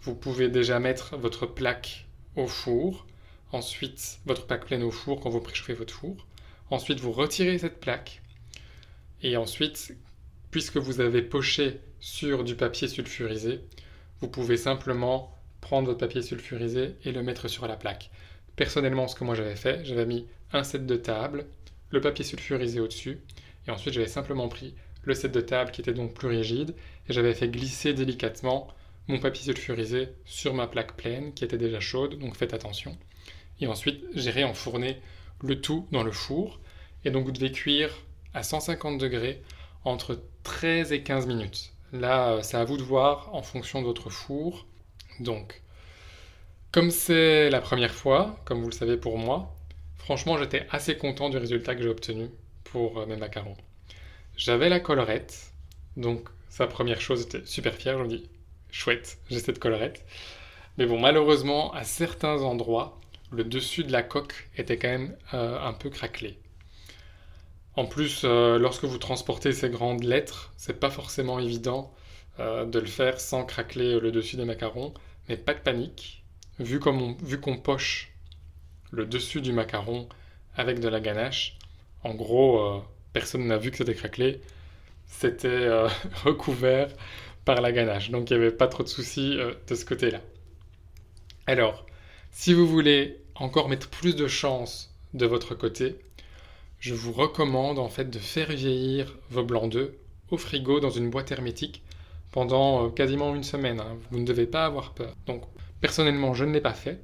Vous 0.03 0.17
pouvez 0.17 0.49
déjà 0.49 0.81
mettre 0.81 1.17
votre 1.17 1.47
plaque 1.47 2.09
au 2.35 2.49
four, 2.49 3.07
ensuite 3.53 4.19
votre 4.27 4.49
plaque 4.49 4.67
pleine 4.67 4.83
au 4.83 4.91
four 4.91 5.21
quand 5.21 5.31
vous 5.31 5.41
préchauffez 5.41 5.75
votre 5.75 5.95
four. 5.95 6.27
Ensuite, 6.71 6.99
vous 6.99 7.13
retirez 7.13 7.57
cette 7.57 7.79
plaque. 7.79 8.21
Et 9.23 9.37
ensuite, 9.37 9.97
puisque 10.51 10.77
vous 10.77 11.01
avez 11.01 11.23
poché 11.23 11.79
sur 12.01 12.43
du 12.43 12.57
papier 12.57 12.89
sulfurisé, 12.89 13.61
vous 14.21 14.29
pouvez 14.29 14.57
simplement 14.57 15.39
prendre 15.61 15.87
votre 15.87 16.01
papier 16.01 16.21
sulfurisé 16.21 16.97
et 17.05 17.13
le 17.13 17.23
mettre 17.23 17.47
sur 17.47 17.69
la 17.69 17.77
plaque. 17.77 18.11
Personnellement, 18.57 19.07
ce 19.07 19.15
que 19.15 19.23
moi 19.23 19.37
j'avais 19.37 19.57
fait, 19.57 19.85
j'avais 19.85 20.05
mis 20.05 20.27
un 20.53 20.65
set 20.65 20.85
de 20.85 20.97
table, 20.97 21.47
le 21.91 22.01
papier 22.01 22.25
sulfurisé 22.25 22.81
au-dessus, 22.81 23.21
et 23.69 23.71
ensuite 23.71 23.95
j'avais 23.95 24.09
simplement 24.09 24.49
pris 24.49 24.75
le 25.03 25.15
set 25.15 25.33
de 25.33 25.41
table 25.41 25.71
qui 25.71 25.81
était 25.81 25.93
donc 25.93 26.15
plus 26.15 26.29
rigide, 26.29 26.75
et 27.09 27.13
j'avais 27.13 27.35
fait 27.35 27.49
glisser 27.49 27.95
délicatement 27.95 28.69
mon 29.09 29.19
papier 29.19 29.45
sulfurisé 29.45 30.09
sur 30.25 30.55
ma 30.55 30.67
plaque 30.67 30.97
pleine 30.97 31.33
qui 31.35 31.45
était 31.45 31.59
déjà 31.59 31.81
chaude, 31.81 32.19
donc 32.19 32.37
faites 32.37 32.55
attention. 32.55 32.97
Et 33.61 33.67
ensuite, 33.67 34.05
j'ai 34.15 34.31
réenfourné 34.31 35.01
le 35.43 35.61
tout 35.61 35.87
dans 35.91 36.03
le 36.03 36.13
four, 36.13 36.61
et 37.05 37.11
donc 37.11 37.25
vous 37.25 37.33
devez 37.33 37.53
cuire 37.53 37.91
à 38.35 38.43
150 38.43 38.99
degrés 38.99 39.43
entre 39.85 40.23
13 40.45 40.93
et 40.93 41.03
15 41.03 41.27
minutes. 41.27 41.73
Là, 41.93 42.43
c'est 42.43 42.57
à 42.57 42.65
vous 42.65 42.77
de 42.77 42.83
voir 42.83 43.35
en 43.35 43.43
fonction 43.43 43.81
de 43.81 43.87
votre 43.87 44.11
four. 44.11 44.67
Donc, 45.19 45.61
comme 46.71 46.91
c'est 46.91 47.51
la 47.51 47.61
première 47.61 47.95
fois, 47.95 48.41
comme 48.45 48.61
vous 48.61 48.69
le 48.69 48.75
savez 48.75 48.97
pour 48.97 49.19
moi, 49.19 49.57
franchement, 49.97 50.39
j'étais 50.39 50.67
assez 50.71 50.97
content 50.97 51.31
du 51.31 51.37
résultat 51.37 51.75
que 51.75 51.83
j'ai 51.83 51.89
obtenu 51.89 52.31
pour 52.65 52.99
euh, 52.99 53.07
mes 53.07 53.17
macarons. 53.17 53.57
J'avais 54.41 54.71
la 54.71 54.81
collerette, 54.81 55.53
donc 55.99 56.31
sa 56.49 56.67
première 56.67 57.03
chose, 57.03 57.21
j'étais 57.21 57.45
super 57.45 57.75
fier, 57.75 57.99
je 57.99 58.05
me 58.05 58.09
dis, 58.09 58.27
chouette, 58.71 59.19
j'ai 59.29 59.39
cette 59.39 59.59
collerette. 59.59 60.03
Mais 60.79 60.87
bon, 60.87 60.99
malheureusement, 60.99 61.75
à 61.75 61.85
certains 61.85 62.41
endroits, 62.41 62.99
le 63.31 63.45
dessus 63.45 63.85
de 63.85 63.93
la 63.93 64.03
coque 64.03 64.49
était 64.57 64.79
quand 64.79 64.89
même 64.89 65.15
euh, 65.35 65.61
un 65.61 65.75
peu 65.75 65.91
craquelé. 65.91 66.39
En 67.77 67.85
plus, 67.85 68.23
euh, 68.25 68.59
lorsque 68.59 68.85
vous 68.85 68.97
transportez 68.97 69.53
ces 69.53 69.69
grandes 69.69 70.05
lettres, 70.05 70.55
c'est 70.57 70.81
pas 70.81 70.89
forcément 70.89 71.39
évident 71.39 71.93
euh, 72.39 72.65
de 72.65 72.79
le 72.79 72.87
faire 72.87 73.21
sans 73.21 73.45
craqueler 73.45 74.01
le 74.01 74.11
dessus 74.11 74.37
des 74.37 74.47
macarons, 74.47 74.95
mais 75.29 75.37
pas 75.37 75.53
de 75.53 75.61
panique. 75.61 76.25
Vu 76.59 76.81
qu'on 76.81 77.59
poche 77.59 78.11
le 78.91 79.05
dessus 79.05 79.43
du 79.43 79.53
macaron 79.53 80.09
avec 80.57 80.81
de 80.81 80.89
la 80.89 81.01
ganache, 81.01 81.59
en 82.05 82.15
gros, 82.15 82.83
personne 83.13 83.47
n'a 83.47 83.59
vu 83.59 83.71
que 83.71 83.77
c'était 83.77 83.95
craquelé. 83.95 84.41
C'était 85.07 85.69
recouvert 86.25 86.89
par 87.45 87.61
la 87.61 87.73
ganache, 87.73 88.11
donc 88.11 88.31
il 88.31 88.37
n'y 88.37 88.43
avait 88.43 88.53
pas 88.53 88.69
trop 88.69 88.83
de 88.83 88.89
soucis 88.89 89.37
de 89.67 89.75
ce 89.75 89.85
côté-là. 89.85 90.21
Alors, 91.47 91.85
si 92.31 92.55
vous 92.55 92.67
voulez 92.67 93.19
encore 93.35 93.69
mettre 93.69 93.89
plus 93.89 94.15
de 94.15 94.29
chance 94.29 94.95
de 95.15 95.27
votre 95.27 95.55
côté, 95.55 95.97
je 96.79 96.95
vous 96.95 97.13
recommande 97.13 97.79
en 97.79 97.89
fait 97.89 98.09
de 98.11 98.19
faire 98.19 98.51
vieillir 98.51 99.17
vos 99.31 99.43
blancs 99.43 99.71
d'œufs 99.71 99.93
au 100.31 100.37
frigo 100.37 100.81
dans 100.81 100.91
une 100.91 101.11
boîte 101.11 101.33
hermétique 101.33 101.83
pendant 102.33 102.87
euh, 102.87 102.91
quasiment 102.91 103.35
une 103.35 103.43
semaine. 103.43 103.81
Hein. 103.81 103.99
Vous 104.11 104.19
ne 104.19 104.25
devez 104.25 104.47
pas 104.47 104.65
avoir 104.65 104.95
peur. 104.95 105.15
Donc 105.27 105.43
personnellement, 105.81 106.35
je 106.35 106.45
ne 106.45 106.53
l'ai 106.53 106.61
pas 106.61 106.73
fait, 106.73 107.01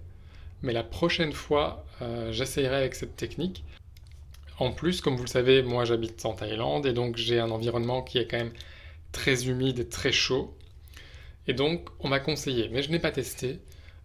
mais 0.63 0.73
la 0.73 0.83
prochaine 0.83 1.33
fois, 1.33 1.85
euh, 2.03 2.33
j'essayerai 2.33 2.77
avec 2.77 2.95
cette 2.95 3.17
technique. 3.17 3.65
En 4.59 4.73
plus, 4.73 5.01
comme 5.01 5.17
vous 5.17 5.25
le 5.25 5.29
savez, 5.29 5.63
moi 5.63 5.85
j'habite 5.85 6.25
en 6.25 6.35
Thaïlande 6.35 6.87
et 6.87 6.93
donc 6.93 7.17
j'ai 7.17 7.39
un 7.39 7.51
environnement 7.51 8.03
qui 8.03 8.19
est 8.19 8.27
quand 8.27 8.39
même 8.39 8.53
très 9.13 9.49
humide 9.49 9.79
et 9.81 9.89
très 9.89 10.13
chaud. 10.13 10.55
Et 11.47 11.55
donc, 11.55 11.89
on 12.01 12.09
m'a 12.09 12.21
conseillé, 12.21 12.69
mais 12.71 12.83
je 12.83 12.91
n'ai 12.91 12.99
pas 12.99 13.13
testé, 13.13 13.61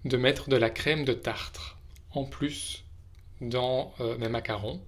de 0.06 0.18
mettre 0.18 0.50
de 0.50 0.56
la 0.56 0.70
crème 0.70 1.06
de 1.06 1.14
tartre 1.14 1.78
en 2.14 2.26
plus 2.26 2.84
dans 3.40 3.94
euh, 4.00 4.18
mes 4.18 4.30
macarons. 4.30 4.82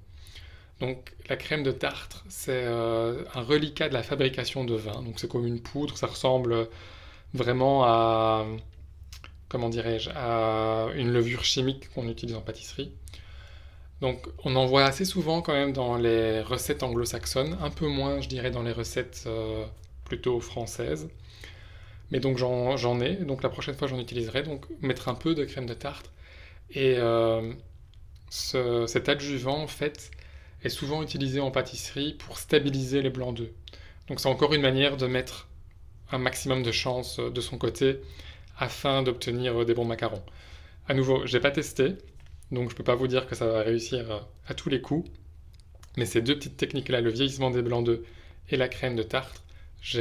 Donc 0.79 1.13
la 1.29 1.37
crème 1.37 1.63
de 1.63 1.71
tartre, 1.71 2.25
c'est 2.29 2.63
euh, 2.65 3.23
un 3.35 3.41
reliquat 3.41 3.89
de 3.89 3.93
la 3.93 4.03
fabrication 4.03 4.65
de 4.65 4.75
vin. 4.75 5.01
Donc 5.03 5.19
c'est 5.19 5.29
comme 5.29 5.47
une 5.47 5.61
poudre, 5.61 5.97
ça 5.97 6.07
ressemble 6.07 6.67
vraiment 7.33 7.85
à 7.85 8.45
à 10.15 10.87
une 10.95 11.11
levure 11.11 11.43
chimique 11.43 11.89
qu'on 11.93 12.09
utilise 12.09 12.35
en 12.35 12.41
pâtisserie. 12.41 12.91
Donc 14.01 14.27
on 14.43 14.55
en 14.55 14.65
voit 14.65 14.83
assez 14.85 15.05
souvent 15.05 15.41
quand 15.41 15.53
même 15.53 15.71
dans 15.73 15.95
les 15.97 16.41
recettes 16.41 16.83
anglo-saxonnes, 16.83 17.57
un 17.61 17.69
peu 17.69 17.87
moins 17.87 18.21
je 18.21 18.27
dirais 18.27 18.51
dans 18.51 18.63
les 18.63 18.71
recettes 18.73 19.23
euh, 19.27 19.65
plutôt 20.05 20.39
françaises. 20.39 21.09
Mais 22.11 22.19
donc 22.19 22.37
j'en 22.37 22.99
ai, 23.01 23.15
donc 23.15 23.43
la 23.43 23.49
prochaine 23.49 23.75
fois 23.75 23.87
j'en 23.87 23.99
utiliserai, 23.99 24.43
donc 24.43 24.65
mettre 24.81 25.07
un 25.09 25.15
peu 25.15 25.35
de 25.35 25.45
crème 25.45 25.65
de 25.65 25.73
tartre. 25.73 26.11
Et 26.71 26.95
euh, 26.97 27.53
cet 28.29 29.09
adjuvant 29.09 29.61
en 29.61 29.67
fait 29.67 30.11
est 30.63 30.69
souvent 30.69 31.01
utilisé 31.01 31.39
en 31.39 31.51
pâtisserie 31.51 32.13
pour 32.13 32.37
stabiliser 32.37 33.01
les 33.01 33.09
blancs 33.09 33.35
d'œufs. 33.35 33.51
Donc 34.07 34.19
c'est 34.19 34.29
encore 34.29 34.53
une 34.53 34.61
manière 34.61 34.97
de 34.97 35.07
mettre 35.07 35.47
un 36.11 36.17
maximum 36.17 36.61
de 36.63 36.71
chance 36.71 37.19
de 37.19 37.41
son 37.41 37.57
côté 37.57 37.99
afin 38.59 39.01
d'obtenir 39.01 39.65
des 39.65 39.73
bons 39.73 39.85
macarons. 39.85 40.23
À 40.87 40.93
nouveau, 40.93 41.25
je 41.25 41.35
n'ai 41.35 41.41
pas 41.41 41.51
testé, 41.51 41.95
donc 42.53 42.69
je 42.69 42.73
ne 42.73 42.77
peux 42.77 42.83
pas 42.83 42.95
vous 42.95 43.07
dire 43.07 43.27
que 43.27 43.35
ça 43.35 43.45
va 43.45 43.61
réussir 43.61 44.27
à 44.47 44.53
tous 44.53 44.69
les 44.69 44.81
coups. 44.81 45.09
Mais 45.97 46.05
ces 46.05 46.21
deux 46.21 46.35
petites 46.35 46.57
techniques-là, 46.57 47.01
le 47.01 47.11
vieillissement 47.11 47.51
des 47.51 47.61
blancs 47.61 47.85
d'œufs 47.85 48.01
et 48.49 48.57
la 48.57 48.67
crème 48.67 48.95
de 48.95 49.03
tartre, 49.03 49.43
je, 49.81 49.99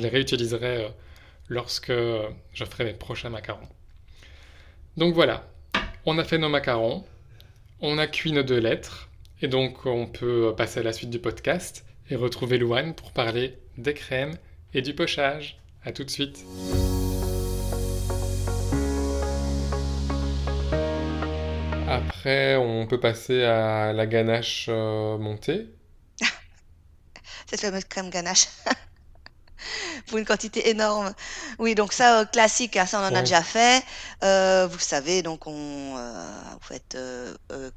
les 0.00 0.08
réutiliserai 0.08 0.84
euh, 0.84 0.88
lorsque 1.48 1.92
je 1.92 2.64
ferai 2.64 2.84
mes 2.84 2.94
prochains 2.94 3.30
macarons. 3.30 3.68
Donc 4.96 5.14
voilà, 5.14 5.48
on 6.06 6.18
a 6.18 6.24
fait 6.24 6.38
nos 6.38 6.48
macarons, 6.48 7.04
on 7.80 7.98
a 7.98 8.06
cuit 8.06 8.32
nos 8.32 8.42
deux 8.42 8.58
lettres, 8.58 9.08
et 9.40 9.48
donc, 9.48 9.86
on 9.86 10.06
peut 10.06 10.52
passer 10.56 10.80
à 10.80 10.82
la 10.82 10.92
suite 10.92 11.10
du 11.10 11.20
podcast 11.20 11.84
et 12.10 12.16
retrouver 12.16 12.58
Louane 12.58 12.94
pour 12.94 13.12
parler 13.12 13.56
des 13.76 13.94
crèmes 13.94 14.36
et 14.74 14.82
du 14.82 14.94
pochage. 14.94 15.58
A 15.84 15.92
tout 15.92 16.04
de 16.04 16.10
suite. 16.10 16.44
Après, 21.90 22.56
on 22.56 22.86
peut 22.86 23.00
passer 23.00 23.44
à 23.44 23.92
la 23.92 24.06
ganache 24.06 24.66
euh, 24.68 25.16
montée. 25.16 25.74
Cette 27.50 27.60
fameuse 27.60 27.84
crème 27.84 28.10
ganache. 28.10 28.48
pour 30.06 30.18
une 30.18 30.24
quantité 30.24 30.68
énorme. 30.68 31.12
Oui, 31.58 31.74
donc 31.74 31.92
ça, 31.92 32.20
euh, 32.20 32.24
classique, 32.24 32.76
hein, 32.76 32.86
ça 32.86 33.00
on 33.00 33.04
en 33.04 33.14
a 33.14 33.20
déjà 33.20 33.42
fait. 33.42 33.82
Euh, 34.22 34.68
vous 34.70 34.78
savez, 34.78 35.22
donc 35.22 35.46
on, 35.46 35.94
euh, 35.96 36.40
vous 36.52 36.66
faites 36.66 36.96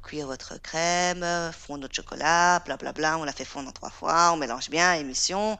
cuire 0.02 0.26
votre 0.26 0.60
crème, 0.60 1.24
fondre 1.52 1.80
notre 1.80 1.94
chocolat, 1.94 2.60
blablabla, 2.60 2.92
bla, 2.92 3.10
bla, 3.10 3.18
on 3.18 3.24
la 3.24 3.32
fait 3.32 3.44
fondre 3.44 3.68
en 3.68 3.72
trois 3.72 3.90
fois, 3.90 4.32
on 4.32 4.36
mélange 4.36 4.70
bien, 4.70 4.94
émission, 4.94 5.58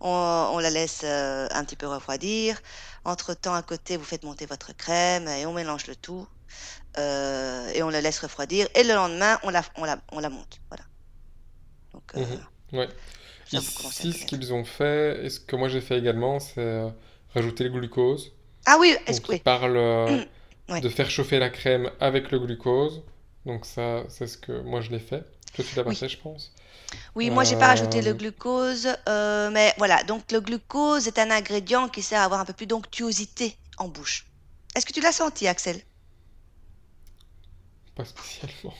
on, 0.00 0.50
on 0.52 0.58
la 0.58 0.70
laisse 0.70 1.04
un 1.04 1.64
petit 1.64 1.76
peu 1.76 1.86
refroidir. 1.86 2.60
Entre-temps, 3.04 3.54
à 3.54 3.62
côté, 3.62 3.96
vous 3.96 4.04
faites 4.04 4.24
monter 4.24 4.46
votre 4.46 4.76
crème 4.76 5.28
et 5.28 5.46
on 5.46 5.52
mélange 5.52 5.86
le 5.86 5.96
tout. 5.96 6.26
Et 6.96 7.82
on 7.82 7.90
la 7.90 8.00
laisse 8.00 8.18
refroidir. 8.18 8.68
Et 8.74 8.82
le 8.82 8.94
lendemain, 8.94 9.38
on 9.42 9.50
la, 9.50 9.62
on 9.76 9.84
la, 9.84 9.98
on 10.12 10.20
la 10.20 10.30
monte. 10.30 10.60
Voilà. 10.70 10.84
Donc, 11.92 12.14
mmh 12.14 12.76
ouais. 12.76 12.88
Ici, 13.52 14.12
ce 14.12 14.24
qu'ils 14.24 14.52
ont 14.52 14.64
fait, 14.64 15.24
et 15.24 15.30
ce 15.30 15.38
que 15.38 15.54
moi 15.56 15.68
j'ai 15.68 15.80
fait 15.80 15.98
également, 15.98 16.40
c'est 16.40 16.58
euh, 16.58 16.88
rajouter 17.34 17.64
le 17.64 17.70
glucose. 17.70 18.32
Ah 18.64 18.76
oui, 18.80 18.96
est-ce 19.06 19.20
que 19.20 19.32
oui. 19.32 19.38
parle 19.38 19.76
euh, 19.76 20.24
de 20.82 20.88
faire 20.88 21.10
chauffer 21.10 21.38
la 21.38 21.50
crème 21.50 21.90
avec 22.00 22.30
le 22.32 22.40
glucose. 22.40 23.02
Donc 23.44 23.64
ça, 23.64 24.02
c'est 24.08 24.26
ce 24.26 24.36
que 24.36 24.60
moi 24.62 24.80
je 24.80 24.90
l'ai 24.90 24.98
fait. 24.98 25.24
Toi, 25.54 25.64
tu 25.68 25.76
l'as 25.76 25.84
pas 25.84 25.94
fait, 25.94 26.08
je 26.08 26.18
pense. 26.18 26.52
Oui, 27.14 27.30
moi, 27.30 27.44
j'ai 27.44 27.56
pas 27.56 27.68
rajouté 27.68 28.02
le 28.02 28.10
euh, 28.10 28.14
glucose, 28.14 28.88
mais 29.06 29.72
voilà. 29.78 30.02
Donc, 30.04 30.30
le 30.32 30.40
glucose 30.40 31.06
est 31.08 31.18
un 31.18 31.30
ingrédient 31.30 31.88
qui 31.88 32.02
sert 32.02 32.20
à 32.20 32.24
avoir 32.24 32.40
un 32.40 32.44
peu 32.44 32.52
plus 32.52 32.66
d'onctuosité 32.66 33.56
en 33.78 33.88
bouche. 33.88 34.26
Est-ce 34.74 34.84
que 34.84 34.92
tu 34.92 35.00
l'as 35.00 35.12
senti, 35.12 35.48
Axel? 35.48 35.80
Pas 37.96 38.04
spécialement. 38.04 38.74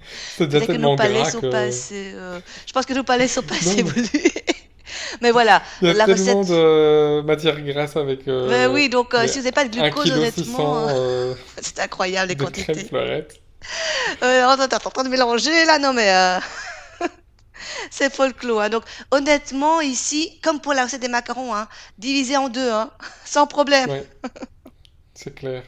C'est 0.36 0.46
déjà 0.46 0.66
tellement 0.66 0.96
que 0.96 1.02
nos 1.02 1.08
palais 1.08 1.30
sont 1.30 1.40
pas 1.40 1.60
assez, 1.60 2.12
euh, 2.14 2.40
Je 2.66 2.72
pense 2.72 2.86
que 2.86 2.92
nos 2.94 3.04
palais 3.04 3.28
sont 3.28 3.42
pas 3.50 3.54
assez 3.54 3.78
évolués. 3.78 4.32
Mais 5.20 5.30
voilà, 5.30 5.62
Il 5.82 5.88
y 5.88 5.90
a 5.90 5.94
la 5.94 6.06
tellement 6.06 6.40
recette. 6.40 6.54
de 6.54 7.22
matière 7.22 7.60
grasse 7.60 7.96
avec. 7.96 8.28
Euh, 8.28 8.68
oui, 8.68 8.88
donc 8.88 9.14
euh, 9.14 9.26
si 9.26 9.38
vous 9.38 9.44
n'avez 9.44 9.52
pas 9.52 9.64
de 9.64 9.70
glucose, 9.70 10.10
honnêtement, 10.10 10.88
c'est 11.60 11.78
incroyable 11.80 12.28
les 12.28 12.36
quantités. 12.36 12.88
Euh, 14.22 14.46
attends, 14.46 14.68
t'es 14.68 14.86
en 14.86 14.90
train 14.90 15.04
de 15.04 15.08
mélanger 15.08 15.64
là, 15.64 15.78
non 15.78 15.92
mais. 15.92 16.12
c'est 17.90 18.14
folklore. 18.14 18.62
Hein. 18.62 18.68
Donc, 18.68 18.84
honnêtement, 19.10 19.80
ici, 19.80 20.38
comme 20.42 20.60
pour 20.60 20.72
la 20.72 20.84
recette 20.84 21.00
des 21.00 21.08
macarons, 21.08 21.54
hein, 21.54 21.68
divisé 21.98 22.36
en 22.36 22.48
deux, 22.48 22.70
hein, 22.70 22.90
sans 23.24 23.46
problème. 23.46 24.04
c'est 25.14 25.34
clair. 25.34 25.62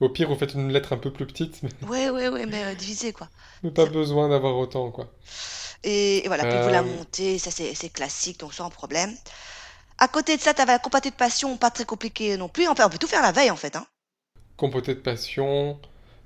Au 0.00 0.08
pire, 0.08 0.28
vous 0.28 0.36
faites 0.36 0.54
une 0.54 0.72
lettre 0.72 0.92
un 0.94 0.98
peu 0.98 1.12
plus 1.12 1.26
petite, 1.26 1.62
mais, 1.62 1.70
Ouais, 1.80 2.10
ouais, 2.10 2.28
ouais, 2.28 2.44
mais 2.46 2.64
euh, 2.64 2.74
divisé, 2.74 3.12
quoi. 3.14 3.30
mais 3.62 3.70
pas 3.70 3.86
besoin 3.86 4.28
d'avoir 4.28 4.56
autant, 4.56 4.90
quoi. 4.90 5.10
Et, 5.82 6.24
et 6.24 6.28
voilà, 6.28 6.44
puis 6.46 6.58
vous 6.58 6.68
la 6.68 6.82
Euh, 6.82 6.96
montez, 6.98 7.38
ça 7.38 7.50
c'est 7.50 7.88
classique, 7.90 8.40
donc 8.40 8.52
sans 8.54 8.68
problème. 8.70 9.16
À 9.98 10.08
côté 10.08 10.36
de 10.36 10.42
ça, 10.42 10.54
tu 10.54 10.62
avais 10.62 10.72
la 10.74 10.78
compotée 10.80 11.10
de 11.10 11.16
passion, 11.16 11.58
pas 11.58 11.70
très 11.72 11.84
compliqué 11.86 12.36
non 12.38 12.48
plus. 12.50 12.68
Enfin, 12.68 12.86
on 12.86 12.90
peut 12.90 12.98
tout 12.98 13.08
faire 13.08 13.22
la 13.22 13.32
veille, 13.32 13.50
en 13.52 13.56
fait, 13.56 13.76
hein. 13.76 13.86
Compoté 14.56 14.94
de 14.94 15.00
passion, 15.00 15.78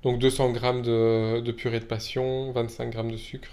donc 0.03 0.19
200 0.21 0.53
grammes 0.53 0.83
de, 0.83 1.41
de 1.41 1.53
purée 1.53 1.81
de 1.81 1.85
passion, 1.85 2.53
25 2.53 2.91
grammes 2.91 3.11
de 3.11 3.17
sucre, 3.17 3.51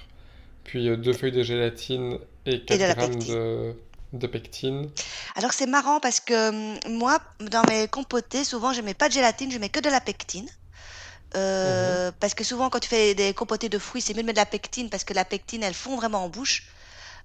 puis 0.63 0.89
euh, 0.89 0.97
deux 0.97 1.13
feuilles 1.13 1.31
de 1.33 1.43
gélatine 1.43 2.19
et 2.45 2.61
Et 2.69 2.77
de 2.77 2.83
4 2.83 2.85
la 2.85 2.95
grammes 2.95 3.23
pectine. 3.23 3.25
de, 3.25 3.75
de 4.13 4.27
pectine. 4.27 4.91
Alors 5.35 5.53
c'est 5.53 5.65
marrant 5.67 5.99
parce 5.99 6.19
que 6.19 6.49
hum, 6.49 6.79
moi, 6.97 7.19
dans 7.39 7.65
mes 7.65 7.87
compotés, 7.87 8.43
souvent 8.43 8.73
je 8.73 8.81
mets 8.81 8.93
pas 8.93 9.07
de 9.09 9.13
gélatine, 9.13 9.51
je 9.51 9.57
mets 9.59 9.69
que 9.69 9.79
de 9.79 9.89
la 9.89 10.01
pectine. 10.01 10.47
Mhm. 11.63 12.01
Euh, 12.01 12.11
parce 12.19 12.35
que 12.35 12.43
souvent 12.43 12.69
quand 12.69 12.79
tu 12.79 12.89
fais 12.89 13.15
des 13.15 13.33
compotés 13.33 13.69
de 13.69 13.79
fruits, 13.79 14.01
c'est 14.01 14.13
mieux 14.13 14.21
de 14.23 14.27
mettre 14.27 14.37
de 14.37 14.41
la 14.41 14.45
pectine 14.45 14.89
parce 14.89 15.03
que 15.03 15.13
la 15.13 15.25
pectine, 15.25 15.63
elle 15.63 15.73
fond 15.73 15.97
vraiment 15.97 16.23
en 16.25 16.29
bouche. 16.29 16.67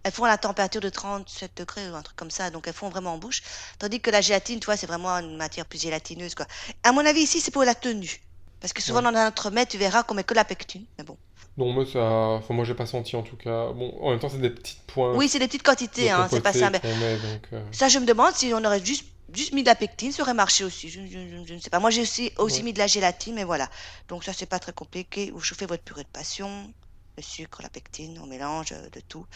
Elles 0.05 0.12
font 0.12 0.25
à 0.25 0.29
la 0.29 0.39
température 0.39 0.81
de 0.81 0.89
37 0.91 1.59
degrés 1.59 1.91
ou 1.91 1.95
un 1.97 2.03
truc 2.03 2.17
comme 2.17 2.31
ça, 2.31 2.51
donc 2.51 2.67
elles 2.69 2.75
font 2.75 2.91
vraiment 2.91 3.15
en 3.15 3.19
bouche. 3.19 3.43
Tandis 3.79 4.01
que 4.01 4.11
la 4.11 4.21
gélatine, 4.23 4.61
tu 4.61 4.67
vois, 4.67 4.77
c'est 4.77 4.87
vraiment 4.89 5.11
une 5.19 5.37
matière 5.37 5.67
plus 5.67 5.81
gélatineuse, 5.83 6.35
quoi. 6.35 6.47
À 6.85 6.93
mon 6.93 7.07
avis, 7.07 7.23
ici, 7.23 7.41
c'est 7.41 7.51
pour 7.53 7.65
la 7.65 7.75
tenue. 7.77 8.21
Parce 8.61 8.73
que 8.73 8.83
souvent 8.83 9.03
Ouais. 9.03 9.12
dans 9.12 9.19
un 9.19 9.29
entremets, 9.29 9.67
tu 9.67 9.79
verras 9.79 10.05
qu'on 10.05 10.15
met 10.15 10.25
que 10.25 10.35
la 10.35 10.45
pectine. 10.45 10.87
Mais 10.99 11.05
bon. 11.05 11.19
Non, 11.56 11.73
mais 11.75 11.85
ça, 11.87 12.00
enfin, 12.02 12.54
moi 12.54 12.64
j'ai 12.64 12.75
pas 12.75 12.87
senti 12.87 13.16
en 13.16 13.23
tout 13.23 13.37
cas. 13.37 13.73
Bon, 13.73 13.97
en 14.00 14.11
même 14.11 14.18
temps, 14.18 14.28
c'est 14.28 14.38
des 14.40 14.50
petites 14.50 14.82
Oui, 15.12 15.28
pointes 15.28 15.28
c'est 15.28 15.38
des 15.38 15.47
petites 15.47 15.62
de 16.00 16.09
quantités, 16.09 16.11
hein, 16.11 16.28
c'est 16.28 16.40
pas 16.40 16.52
ça. 16.52 16.71
Mais 16.71 16.80
qu'on 16.80 16.97
met, 16.97 17.18
donc. 17.18 17.49
euh, 17.52 17.62
ça, 17.73 17.88
je 17.88 17.99
me 17.99 18.06
demande 18.06 18.35
si 18.35 18.52
on 18.54 18.64
aurait 18.64 18.85
juste, 18.85 19.04
juste 19.32 19.52
mis 19.52 19.62
de 19.62 19.68
la 19.68 19.75
pectine, 19.76 20.12
ça 20.12 20.23
aurait 20.23 20.35
marché 20.35 20.64
aussi. 20.64 20.88
Je, 20.90 21.06
je- 21.06 21.44
je- 21.47 21.54
ne 21.54 21.59
sais 21.61 21.71
pas. 21.71 21.80
Moi, 21.80 21.90
j'ai 21.90 22.02
aussi, 22.02 22.32
aussi 22.38 22.62
ouais. 22.62 22.64
mis 22.64 22.73
de 22.73 22.78
la 22.78 22.87
gélatine, 22.87 23.35
mais 23.35 23.44
voilà. 23.44 23.68
Donc 24.09 24.25
ça, 24.25 24.32
c'est 24.32 24.47
pas 24.47 24.59
très 24.59 24.73
compliqué. 24.73 25.30
Vous 25.32 25.40
chauffez 25.40 25.66
votre 25.66 25.85
purée 25.85 26.04
de 26.04 26.09
passion, 26.09 26.73
le 27.16 27.23
sucre, 27.23 27.62
la 27.62 27.71
pectine, 27.71 28.18
on 28.21 28.26
mélange 28.26 28.73
euh, 28.73 28.90
de 28.90 29.00
tout. 29.00 29.26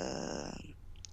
Euh, 0.00 0.50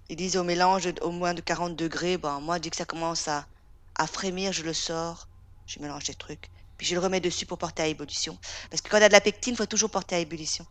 ils 0.10 0.16
disent 0.18 0.38
au 0.38 0.44
mélange 0.44 0.88
au 1.02 1.12
moins 1.12 1.34
de 1.34 1.42
40 1.42 1.76
degrés. 1.76 2.18
Bon, 2.18 2.42
moi, 2.42 2.60
dès 2.60 2.70
que 2.70 2.76
ça 2.78 2.86
commence 2.86 3.28
à, 3.28 3.48
à 3.96 4.08
frémir, 4.08 4.54
je 4.54 4.64
le 4.64 4.74
sors, 4.74 5.30
je 5.66 5.80
mélange 5.82 6.06
des 6.06 6.16
trucs. 6.16 6.52
Puis 6.82 6.88
je 6.90 6.96
le 6.96 7.00
remets 7.02 7.20
dessus 7.20 7.46
pour 7.46 7.60
porter 7.60 7.84
à 7.84 7.86
ébullition. 7.86 8.36
Parce 8.72 8.82
que 8.82 8.90
quand 8.90 8.98
y 8.98 9.04
a 9.04 9.08
de 9.08 9.14
la 9.14 9.22
pectine, 9.22 9.54
il 9.54 9.58
faut 9.58 9.68
toujours 9.68 9.92
porter 9.92 10.16
à 10.16 10.18
ébullition. 10.18 10.66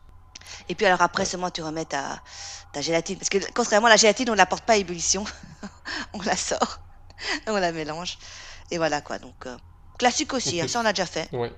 Et 0.69 0.75
puis 0.75 0.85
alors 0.85 1.01
après, 1.03 1.25
seulement 1.25 1.51
tu 1.53 1.63
remets 1.63 1.85
ta, 1.85 2.21
ta 2.73 2.81
gélatine. 2.81 3.17
Parce 3.17 3.29
que 3.29 3.39
contrairement 3.55 3.87
à 3.87 3.91
la 3.91 3.97
gélatine, 3.97 4.29
on 4.29 4.33
ne 4.33 4.37
la 4.39 4.45
porte 4.47 4.65
pas 4.65 4.73
à 4.73 4.77
ébullition. 4.77 5.23
on 6.13 6.21
la 6.23 6.35
sort, 6.37 6.81
on 7.47 7.55
la 7.59 7.71
mélange. 7.71 8.19
Et 8.73 8.79
voilà 8.79 9.01
quoi. 9.03 9.21
Donc, 9.21 9.47
euh, 9.47 9.57
classique 10.01 10.35
aussi, 10.35 10.61
hein, 10.61 10.67
ça 10.67 10.81
on 10.81 10.85
a 10.85 10.93
déjà 10.93 11.07
fait. 11.07 11.33
ouais. 11.33 11.53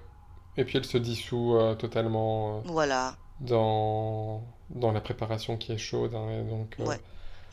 Et 0.59 0.67
puis 0.67 0.77
elle 0.77 0.85
se 0.85 0.99
dissout 0.99 1.57
euh, 1.57 1.75
totalement 1.75 2.59
euh, 2.59 2.63
Voilà. 2.67 3.17
dans, 3.41 4.43
dans 4.69 4.93
la 4.93 5.01
préparation 5.01 5.57
qui 5.57 5.73
est 5.73 5.79
chaude. 5.79 6.15
hein, 6.15 6.29
et 6.29 6.43
donc 6.43 6.75
Ouais. 6.79 7.01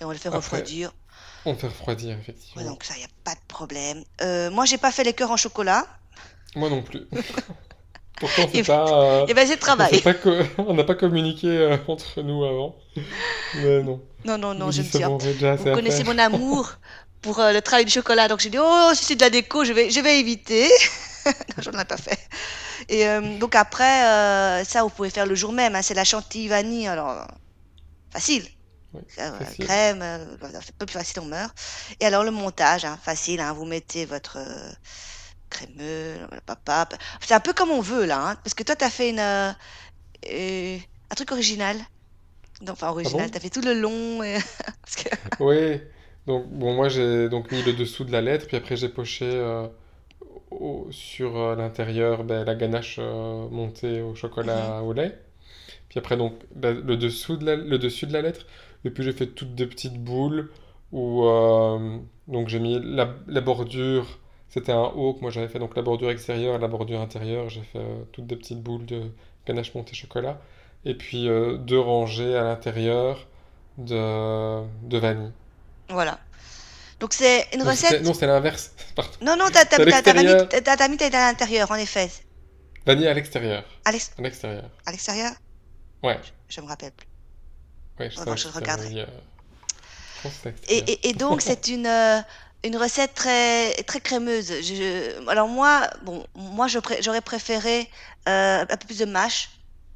Et 0.01 0.03
on 0.03 0.11
le 0.11 0.17
fait 0.17 0.27
après, 0.27 0.39
refroidir. 0.39 0.91
on 1.45 1.55
fait 1.55 1.67
refroidir, 1.67 2.15
Ouais, 2.15 2.21
effectivement. 2.21 2.65
donc 2.71 2.83
ça, 2.83 2.95
il 2.95 2.99
n'y 2.99 3.05
a 3.05 3.09
pas 3.23 3.35
de 3.35 3.39
problème. 3.47 4.03
Moi, 4.51 4.65
j'ai 4.65 4.77
pas 4.77 4.91
fait 4.91 5.05
les 5.05 5.13
cœurs 5.13 5.31
en 5.31 5.37
chocolat. 5.37 5.87
Moi 6.55 6.69
non 6.69 6.81
plus. 6.81 7.07
Pourtant, 8.19 8.49
c'est 8.53 8.63
pas, 8.63 9.21
euh, 9.21 9.27
et 9.27 9.33
ben, 9.33 9.47
s'est 9.47 9.55
travail. 9.55 10.01
pas 10.01 10.13
on 10.57 10.73
n'a 10.73 10.83
pas 10.83 10.95
communiqué 10.95 11.47
euh, 11.47 11.77
entre 11.87 12.21
nous 12.21 12.43
avant. 12.43 12.75
Mais 13.55 13.81
non. 13.81 14.01
Non, 14.25 14.37
non, 14.37 14.53
Je 14.53 14.57
non, 14.57 14.71
je 14.71 14.81
me 14.81 15.03
ah, 15.03 15.07
bon, 15.07 15.19
j'ai 15.19 15.55
vous 15.55 15.63
connaissez 15.73 16.03
mon 16.03 16.17
amour 16.17 16.73
pour 17.21 17.39
euh, 17.39 17.53
le 17.53 17.61
travail 17.61 17.85
du 17.85 17.91
chocolat. 17.91 18.27
Donc 18.27 18.41
j'ai 18.41 18.49
dit, 18.49 18.57
oh, 18.59 18.91
si 18.93 19.05
c'est 19.05 19.15
de 19.15 19.21
la 19.21 19.29
déco, 19.29 19.63
je 19.63 19.71
vais, 19.71 19.89
je 19.89 20.01
vais 20.01 20.19
éviter. 20.19 20.69
Non, 21.25 21.33
j'en 21.59 21.79
ai 21.79 21.85
pas 21.85 21.97
fait. 21.97 22.17
Et 22.87 23.07
euh, 23.07 23.37
donc 23.37 23.55
après, 23.55 24.63
ça, 24.65 24.83
vous 24.83 24.89
pouvez 24.89 25.09
faire 25.09 25.25
le 25.25 25.35
jour 25.35 25.53
même. 25.53 25.75
hein, 25.75 25.81
c'est 25.81 25.93
la 25.93 26.05
chantilly 26.05 26.47
vanille. 26.47 26.87
Alors, 26.87 27.25
facile. 28.11 28.45
Oui, 28.93 29.01
facile. 29.15 29.65
crème, 29.65 30.01
un 30.01 30.19
peu 30.77 30.85
plus 30.85 30.93
facile, 30.93 31.19
on 31.21 31.25
meurt. 31.25 31.55
Et 31.99 32.05
alors 32.05 32.23
le 32.23 32.31
montage, 32.31 32.83
hein, 32.83 32.97
facile, 33.01 33.39
hein, 33.39 33.53
vous 33.53 33.65
mettez 33.65 34.05
votre 34.05 34.39
crémeux, 35.49 36.27
papa. 36.45 36.87
C'est 37.21 37.33
un 37.33 37.39
peu 37.39 37.53
comme 37.53 37.71
on 37.71 37.81
veut 37.81 38.05
là, 38.05 38.29
hein, 38.31 38.35
parce 38.43 38.53
que 38.53 38.63
toi, 38.63 38.75
tu 38.75 38.85
as 38.85 38.89
fait 38.89 39.09
une, 39.09 39.19
euh, 39.19 39.51
euh, 40.31 40.77
un 41.11 41.15
truc 41.15 41.31
original. 41.33 41.77
Non, 42.61 42.73
enfin 42.73 42.89
Ah 43.03 43.09
original, 43.09 43.09
bon? 43.09 43.31
tu 43.31 43.37
as 43.37 43.41
fait 43.41 43.49
tout 43.51 43.61
le 43.61 43.73
long. 43.75 44.23
et- 44.25 44.39
que- 44.97 45.09
Oui. 45.39 45.81
Donc, 46.27 46.47
bon, 46.49 46.73
moi 46.75 46.89
j'ai 46.89 47.29
donc 47.29 47.51
mis 47.51 47.63
le 47.63 47.73
dessous 47.73 48.03
de 48.03 48.11
la 48.11 48.21
lettre, 48.21 48.45
puis 48.47 48.57
après 48.57 48.75
j'ai 48.75 48.89
poché 48.89 49.25
euh, 49.25 49.67
au- 50.51 50.87
sur 50.91 51.37
euh, 51.37 51.55
l'intérieur 51.55 52.23
ben, 52.23 52.45
la 52.45 52.55
ganache 52.55 52.97
euh, 52.99 53.49
montée 53.49 54.01
au 54.01 54.15
Mhm. 54.41 54.73
chocolat 54.73 54.83
au 54.83 54.93
lait. 54.93 55.19
Puis 55.89 55.99
après, 55.99 56.17
donc, 56.17 56.35
la- 56.61 56.73
le 56.73 56.97
dessous 56.97 57.37
de 57.37 57.45
la, 57.45 57.55
le 57.57 57.79
dessus 57.79 58.07
de 58.07 58.13
la 58.13 58.21
lettre. 58.23 58.47
Et 58.85 58.91
puis 58.91 59.03
j'ai 59.03 59.13
fait 59.13 59.27
toutes 59.27 59.55
des 59.55 59.67
petites 59.67 60.03
boules 60.03 60.51
où 60.93 61.25
euh, 61.25 61.99
donc 62.27 62.49
j'ai 62.49 62.59
mis 62.59 62.79
la, 62.83 63.15
la 63.27 63.41
bordure. 63.41 64.19
C'était 64.49 64.71
un 64.71 64.81
haut 64.83 65.13
que 65.13 65.21
moi 65.21 65.31
j'avais 65.31 65.47
fait, 65.47 65.59
donc 65.59 65.75
la 65.75 65.81
bordure 65.81 66.09
extérieure 66.11 66.55
et 66.55 66.59
la 66.59 66.67
bordure 66.67 67.01
intérieure. 67.01 67.49
J'ai 67.49 67.61
fait 67.63 67.79
euh, 67.79 68.03
toutes 68.11 68.27
des 68.27 68.35
petites 68.35 68.61
boules 68.61 68.85
de 68.85 69.11
ganache 69.47 69.73
montée 69.75 69.95
chocolat. 69.95 70.39
Et 70.85 70.95
puis 70.95 71.27
euh, 71.29 71.57
deux 71.57 71.79
rangées 71.79 72.35
à 72.35 72.43
l'intérieur 72.43 73.27
de, 73.77 74.63
de 74.87 74.97
vanille. 74.97 75.31
Voilà. 75.89 76.19
Donc 76.99 77.13
c'est 77.13 77.47
une 77.53 77.63
Non, 77.63 77.73
c'était, 77.73 78.01
non, 78.01 78.11
recette. 78.11 78.13
c'était 78.13 78.27
l'inverse. 78.27 78.73
Non, 79.21 79.37
non, 79.37 79.49
t'as 79.49 79.65
C'est 79.69 79.85
mis 79.85 79.85
ta, 79.85 80.01
t'as 80.01 80.13
mis, 80.13 80.97
t'as 80.97 81.07
à 81.07 81.31
l'intérieur, 81.31 81.71
en 81.71 81.75
effet. 81.75 82.09
Vanille 82.85 83.07
à 83.07 83.13
l'extérieur. 83.13 83.63
À 83.83 83.91
l'ex- 83.91 84.15
À 84.17 84.21
l'extérieur. 84.21 84.69
à 84.85 84.91
l'extérieur? 84.91 85.33
Ouais, 86.03 86.19
Je 86.49 86.59
me 86.61 86.67
rappelle 86.67 86.91
plus. 86.91 87.07
ouais, 87.99 88.09
Oh 88.15 88.23
c'est 88.23 88.25
non, 88.25 88.33
à 88.33 88.35
je 88.35 88.47
regarderai. 88.47 88.93
euh, 88.97 89.05
je 90.23 90.29
c'est 90.29 90.55
Et, 90.67 90.77
et, 90.91 91.09
et 91.09 91.13
donc, 91.13 91.41
c'est 91.41 91.67
une, 91.67 91.87
euh, 91.87 92.21
une 92.63 92.77
recette 92.77 93.13
très, 93.13 93.73
très 93.83 94.01
crémeuse. 94.01 94.47
Je, 94.61 95.27
alors 95.29 95.47
moi, 95.47 95.89
bon, 96.03 96.25
moi, 96.35 96.67
j'aurais 96.67 97.21
préféré 97.21 97.89
euh, 98.27 98.61
un 98.61 98.65
peu 98.77 98.85
plus 98.87 98.99
de 98.99 99.05
mâche, 99.05 99.49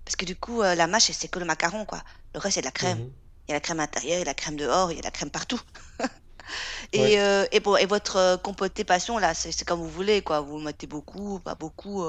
parce 0.06 0.16
que 0.16 0.26
du 0.26 0.36
coup, 0.36 0.62
euh, 0.62 0.76
la 0.76 0.88
mâche, 0.88 1.12
c'est 1.12 1.28
que 1.28 1.40
le 1.40 1.46
macaron, 1.46 1.86
quoi. 1.86 2.02
Le 2.34 2.40
reste, 2.40 2.56
c'est 2.56 2.62
de 2.62 2.66
la 2.66 2.72
crème. 2.72 3.00
Mhm. 3.00 3.12
Il 3.48 3.52
y 3.52 3.54
a 3.54 3.56
la 3.58 3.62
crème 3.62 3.80
intérieure, 3.82 4.16
il 4.18 4.20
y 4.20 4.22
a 4.22 4.26
la 4.26 4.34
crème 4.34 4.56
dehors, 4.56 4.92
il 4.92 4.96
y 4.96 5.00
a 5.00 5.04
la 5.04 5.12
crème 5.12 5.30
partout. 5.30 5.60
Et, 6.94 7.00
Ouais, 7.00 7.20
euh, 7.20 7.46
et, 7.52 7.60
bon, 7.60 7.76
et 7.78 7.86
votre 7.86 8.38
compoté 8.44 8.84
passion, 8.84 9.18
là, 9.18 9.34
c'est 9.34 9.66
comme 9.66 9.80
vous 9.80 9.90
voulez, 9.90 10.22
quoi. 10.22 10.42
Vous 10.42 10.60
mettez 10.60 10.88
beaucoup, 10.88 11.40
pas 11.40 11.56
beaucoup. 11.56 12.04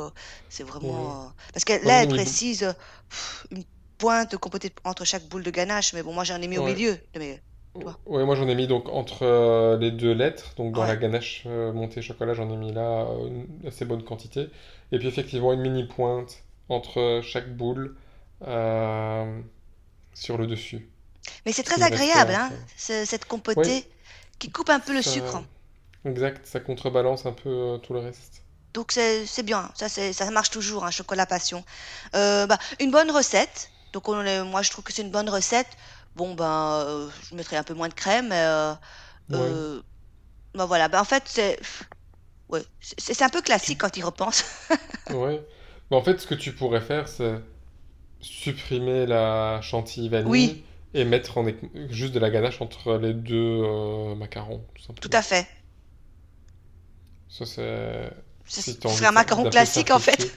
c'est 0.48 0.64
vraiment... 0.64 1.32
Parce 1.52 1.64
que 1.64 1.72
là, 1.86 2.02
elle 2.02 2.08
précise 2.08 2.74
pff, 3.08 3.46
une 3.50 3.64
pointe 3.98 4.32
de 4.32 4.36
compoté 4.36 4.74
entre 4.84 5.04
chaque 5.04 5.24
boule 5.28 5.42
de 5.42 5.50
ganache. 5.50 5.92
Mais 5.92 6.02
bon, 6.02 6.12
moi, 6.12 6.24
j'en 6.24 6.40
ai 6.42 6.48
mis 6.48 6.58
au 6.58 6.62
milieu. 6.64 6.98
Mais, 7.16 7.42
tu 7.78 7.84
vois. 7.84 7.98
Ouais, 8.06 8.24
moi 8.24 8.34
j'en 8.34 8.48
ai 8.48 8.54
mis 8.54 8.66
donc 8.66 8.88
entre 8.90 9.22
euh, 9.22 9.78
les 9.78 9.90
deux 9.90 10.12
lettres, 10.12 10.54
donc 10.56 10.74
dans 10.74 10.84
la 10.84 10.96
ganache 10.96 11.44
euh, 11.46 11.72
montée 11.72 12.02
chocolat, 12.02 12.34
j'en 12.34 12.50
ai 12.50 12.56
mis 12.56 12.72
là 12.72 13.06
euh, 13.08 13.28
une 13.28 13.66
assez 13.66 13.84
bonne 13.86 14.02
quantité. 14.04 14.48
Et 14.92 14.98
puis 14.98 15.08
effectivement 15.08 15.52
une 15.54 15.60
mini 15.62 15.84
pointe 15.84 16.44
entre 16.68 17.20
chaque 17.22 17.56
boule 17.56 17.96
euh, 18.46 19.40
sur 20.14 20.38
le 20.38 20.46
dessus. 20.46 20.90
Mais 21.46 21.52
c'est 21.52 21.62
Ce 21.62 21.62
très 21.62 21.82
agréable, 21.82 22.34
hein, 22.34 22.52
ce- 22.76 23.06
cette 23.06 23.24
compotée 23.24 23.88
qui 24.38 24.50
coupe 24.50 24.68
un 24.68 24.80
peu 24.80 24.92
le 24.92 25.00
ça, 25.04 25.10
sucre. 25.12 25.42
exact, 26.04 26.46
ça 26.46 26.60
contrebalance 26.60 27.26
un 27.26 27.32
peu 27.32 27.48
euh, 27.50 27.78
tout 27.78 27.94
le 27.94 28.00
reste. 28.00 28.44
Donc 28.74 28.90
c'est 28.92 29.42
bien, 29.44 29.70
ça, 29.76 29.88
ça 29.88 30.30
marche 30.32 30.50
toujours, 30.50 30.84
un 30.84 30.90
chocolat 30.90 31.26
passion. 31.26 31.64
Euh, 32.16 32.46
bah, 32.46 32.58
une 32.80 32.90
bonne 32.90 33.10
recette. 33.10 33.70
Donc 33.92 34.08
on 34.08 34.44
moi 34.44 34.62
je 34.62 34.70
trouve 34.70 34.82
que 34.84 34.92
c'est 34.92 35.02
une 35.02 35.12
bonne 35.12 35.30
recette. 35.30 35.68
Bon 36.14 36.34
ben 36.34 36.80
euh, 36.86 37.10
je 37.28 37.34
mettrais 37.34 37.56
un 37.56 37.64
peu 37.64 37.74
moins 37.74 37.88
de 37.88 37.94
crème. 37.94 38.30
Euh, 38.32 38.74
Ouais, 39.28 39.36
euh, 39.36 39.82
bah 40.54 40.66
voilà, 40.66 40.88
bah, 40.88 41.00
en 41.00 41.04
fait 41.04 41.24
c'est 41.26 41.58
ouais, 42.48 42.64
c'est 42.80 43.14
c'est 43.14 43.24
un 43.24 43.30
peu 43.30 43.42
classique 43.42 43.80
quand 43.80 43.96
il 43.96 44.04
repense. 44.04 44.44
Ouais. 45.10 45.44
Mais 45.90 45.96
en 45.96 46.02
fait, 46.02 46.18
ce 46.20 46.26
que 46.26 46.34
tu 46.34 46.52
pourrais 46.52 46.80
faire, 46.80 47.08
c'est 47.08 47.40
supprimer 48.20 49.06
la 49.06 49.60
chantilly 49.62 50.08
Oui, 50.24 50.54
vanille 50.54 50.64
et 50.94 51.04
mettre 51.04 51.38
en 51.38 51.46
juste 51.90 52.14
de 52.14 52.20
la 52.20 52.30
ganache 52.30 52.62
entre 52.62 52.96
les 52.98 53.14
deux 53.14 54.14
macarons, 54.16 54.64
tout 55.00 55.10
à 55.12 55.22
fait. 55.22 55.46
Ça, 57.28 57.44
c'est... 57.46 58.10
Ce 58.46 58.62
Si 58.62 58.72
ce 58.72 58.78
tu 58.78 58.86
as 58.86 58.90
envie 58.90 58.98
serait 58.98 59.06
un 59.06 59.12
macaron 59.12 59.46
classique 59.46 59.90
en 59.90 59.98
fait. 59.98 60.32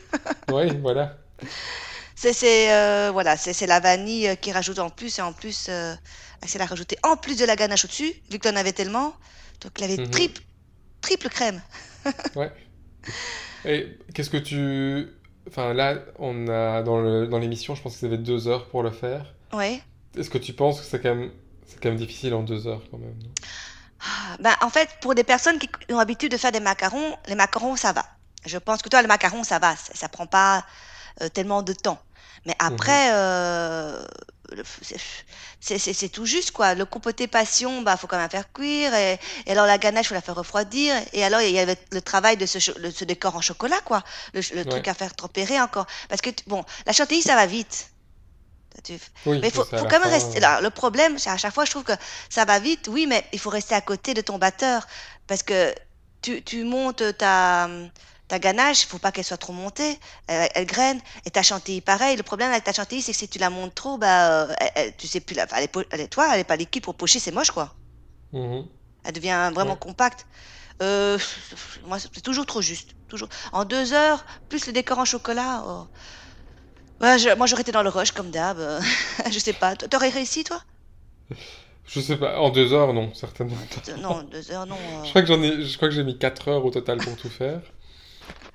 Oui, 0.49 0.77
voilà. 0.81 1.17
C'est 2.19 2.73
euh, 2.73 3.11
voilà, 3.13 3.37
c'est 3.37 3.67
la 3.67 3.79
vanille 3.79 4.27
euh, 4.27 4.35
qui 4.35 4.51
rajoute 4.51 4.79
en 4.79 4.89
plus 4.89 5.19
et 5.19 5.21
en 5.21 5.33
plus 5.33 5.67
euh, 5.69 5.93
c'est 6.45 6.57
la 6.57 6.65
rajouter 6.65 6.97
en 7.03 7.15
plus 7.15 7.37
de 7.37 7.45
la 7.45 7.55
ganache 7.55 7.85
au-dessus, 7.85 8.11
vu 8.31 8.39
que 8.39 8.47
tu 8.47 8.53
en 8.53 8.55
avais 8.55 8.73
tellement. 8.73 9.13
Donc 9.61 9.71
il 9.77 9.83
avait 9.83 9.97
Mhm. 9.97 10.09
triple 10.09 10.41
triple 11.01 11.29
crème. 11.29 11.61
Ouais. 12.35 12.51
Et 13.65 13.97
qu'est-ce 14.13 14.29
que 14.29 14.37
tu... 14.37 15.07
Enfin, 15.47 15.73
là, 15.73 15.95
on 16.19 16.47
a 16.47 16.81
dans 16.83 17.37
l'émission, 17.39 17.75
je 17.75 17.81
pense 17.81 17.93
que 17.93 17.99
ça 17.99 18.05
avait 18.07 18.17
deux 18.17 18.47
heures 18.47 18.67
pour 18.69 18.81
le 18.83 18.91
faire. 18.91 19.33
Ouais. 19.53 19.81
Est-ce 20.17 20.29
que 20.29 20.37
tu 20.37 20.53
penses 20.53 20.81
que 20.81 20.85
c'est 20.85 20.99
quand 21.01 21.15
même, 21.15 21.31
c'est 21.67 21.81
quand 21.81 21.89
même 21.89 21.97
difficile 21.97 22.33
en 22.33 22.43
deux 22.43 22.67
heures, 22.67 22.81
quand 22.91 22.97
même, 22.97 23.15
Ben, 24.39 24.55
en 24.61 24.69
fait, 24.69 24.89
pour 25.01 25.15
des 25.15 25.23
personnes 25.23 25.59
qui 25.59 25.69
ont 25.91 25.97
l'habitude 25.97 26.31
de 26.31 26.37
faire 26.37 26.51
des 26.51 26.59
macarons, 26.59 27.15
les 27.27 27.35
macarons, 27.35 27.75
ça 27.75 27.93
va. 27.93 28.05
Je 28.45 28.57
pense 28.57 28.81
que 28.81 28.89
toi, 28.89 29.01
le 29.01 29.07
macaron, 29.07 29.43
ça 29.43 29.59
va, 29.59 29.75
ça, 29.75 29.93
ça 29.93 30.09
prend 30.09 30.27
pas 30.27 30.65
euh, 31.21 31.29
tellement 31.29 31.61
de 31.61 31.73
temps. 31.73 31.99
Mais 32.47 32.55
Mhm. 32.61 32.67
après, 32.77 33.09
euh, 33.11 34.01
c'est 35.59 36.09
tout 36.09 36.25
juste, 36.25 36.51
quoi. 36.51 36.75
Le 36.75 36.85
compoté 36.85 37.27
passion, 37.27 37.81
bah, 37.81 37.97
faut 37.97 38.07
quand 38.07 38.17
même 38.17 38.29
faire 38.29 38.51
cuire. 38.53 38.93
Et, 38.95 39.19
et 39.45 39.51
alors, 39.51 39.65
la 39.65 39.77
ganache, 39.77 40.07
faut 40.07 40.13
la 40.13 40.21
faire 40.21 40.35
refroidir. 40.35 40.95
Et 41.11 41.25
alors, 41.25 41.41
il 41.41 41.51
y 41.51 41.59
avait 41.59 41.77
le 41.91 42.01
travail 42.01 42.37
de 42.37 42.45
ce, 42.45 43.03
décor 43.03 43.35
en 43.35 43.41
chocolat, 43.41 43.81
quoi. 43.83 44.01
Le, 44.33 44.63
truc 44.63 44.87
à 44.87 44.93
faire 44.93 45.13
tempérer 45.13 45.59
encore. 45.59 45.87
Parce 46.07 46.21
que, 46.21 46.29
bon, 46.47 46.63
la 46.85 46.93
chantilly, 46.93 47.21
ça 47.21 47.35
va 47.35 47.45
vite. 47.45 47.91
Oui, 49.25 49.39
Mais 49.41 49.47
il 49.49 49.51
faut, 49.51 49.65
quand 49.65 49.89
même 49.89 50.03
fin. 50.03 50.09
rester 50.09 50.37
euh, 50.37 50.41
là. 50.41 50.61
Le 50.61 50.69
problème, 50.69 51.17
c'est 51.17 51.29
à 51.31 51.37
chaque 51.37 51.53
fois, 51.53 51.65
je 51.65 51.71
trouve 51.71 51.83
que 51.83 51.93
ça 52.29 52.45
va 52.45 52.59
vite, 52.59 52.87
oui, 52.89 53.07
mais 53.07 53.25
il 53.33 53.39
faut 53.39 53.49
rester 53.49 53.75
à 53.75 53.81
côté 53.81 54.13
de 54.13 54.21
ton 54.21 54.37
batteur. 54.37 54.87
Parce 55.25 55.43
que 55.43 55.73
tu, 56.21 56.43
tu 56.43 56.63
montes 56.63 57.03
ta, 57.17 57.67
ta 58.27 58.39
ganache, 58.39 58.83
il 58.83 58.87
faut 58.87 58.99
pas 58.99 59.11
qu'elle 59.11 59.23
soit 59.25 59.37
trop 59.37 59.53
montée, 59.53 59.99
elle, 60.27 60.49
elle 60.55 60.65
graine. 60.65 61.01
Et 61.25 61.31
ta 61.31 61.43
chantilly, 61.43 61.81
pareil. 61.81 62.17
Le 62.17 62.23
problème 62.23 62.51
avec 62.51 62.63
ta 62.65 62.73
chantilly, 62.73 63.01
c'est 63.01 63.11
que 63.13 63.17
si 63.17 63.29
tu 63.29 63.39
la 63.39 63.49
montes 63.49 63.75
trop, 63.75 63.97
bah, 63.97 64.43
euh, 64.49 64.53
elle- 64.59 64.71
elle- 64.75 64.95
tu 64.97 65.07
sais 65.07 65.19
plus, 65.21 65.35
la, 65.35 65.45
elle 65.55 65.63
est, 65.63 65.67
po- 65.67 65.83
elle 65.91 66.01
est- 66.01 66.07
toi, 66.09 66.29
elle 66.33 66.39
est 66.41 66.43
pas 66.43 66.55
liquide 66.57 66.83
pour 66.83 66.95
pocher, 66.95 67.19
c'est 67.19 67.31
moche, 67.31 67.51
quoi. 67.51 67.75
mhm. 68.33 68.67
Elle 69.03 69.13
devient 69.13 69.51
vraiment 69.53 69.73
Ouais. 69.73 69.79
compacte. 69.79 70.27
Euh, 70.81 71.17
moi, 71.85 71.99
c'est 71.99 72.21
toujours 72.21 72.45
trop 72.45 72.61
juste. 72.61 72.95
Toujours. 73.07 73.29
En 73.53 73.65
deux 73.65 73.93
heures, 73.93 74.25
plus 74.49 74.67
le 74.67 74.73
décor 74.73 74.99
en 74.99 75.05
chocolat. 75.05 75.63
oh. 75.65 75.87
Ouais, 77.01 77.17
je- 77.19 77.35
moi, 77.35 77.45
j'aurais 77.47 77.61
été 77.61 77.71
dans 77.71 77.83
le 77.83 77.89
rush, 77.89 78.11
comme 78.11 78.29
d'hab. 78.31 78.57
je 79.31 79.39
sais 79.39 79.53
pas. 79.53 79.75
T'aurais 79.75 80.09
réussi, 80.09 80.43
toi? 80.43 80.61
Je 81.85 82.01
sais 82.01 82.17
pas, 82.17 82.39
en 82.39 82.49
deux 82.49 82.73
heures, 82.73 82.93
non, 82.93 83.13
certainement 83.13 83.55
pas. 83.67 83.81
Non, 83.97 84.21
deux 84.23 84.51
heures, 84.51 84.65
non. 84.65 84.77
Je 85.03 85.09
euh. 85.09 85.09
crois 85.09 85.21
que 85.21 85.27
j'en 85.27 85.41
ai, 85.41 85.63
je 85.63 85.75
crois 85.77 85.87
que 85.89 85.95
j'ai 85.95 86.03
mis 86.03 86.17
4 86.19 86.49
heures 86.49 86.65
au 86.65 86.69
total 86.71 87.01
pour 87.01 87.15
tout 87.15 87.29
faire. 87.29 87.61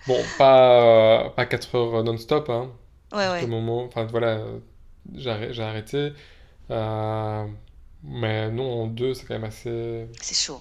Bon, 0.07 0.23
pas, 0.39 1.31
pas 1.37 1.47
4 1.47 1.75
heures 1.77 2.03
non-stop, 2.05 2.49
hein. 2.51 2.71
Ouais, 3.13 3.29
ouais, 3.29 3.47
moment, 3.47 3.85
enfin 3.85 4.05
voilà, 4.05 4.41
j'ai 5.15 5.31
arrê- 5.31 5.53
j'ai 5.53 5.63
arrêté. 5.63 6.13
Euh, 6.71 7.47
mais 8.03 8.51
non, 8.51 8.83
en 8.85 8.87
deux, 8.87 9.15
c'est 9.15 9.27
quand 9.27 9.35
même 9.35 9.45
assez, 9.45 10.09
c'est 10.21 10.35
chaud. 10.35 10.61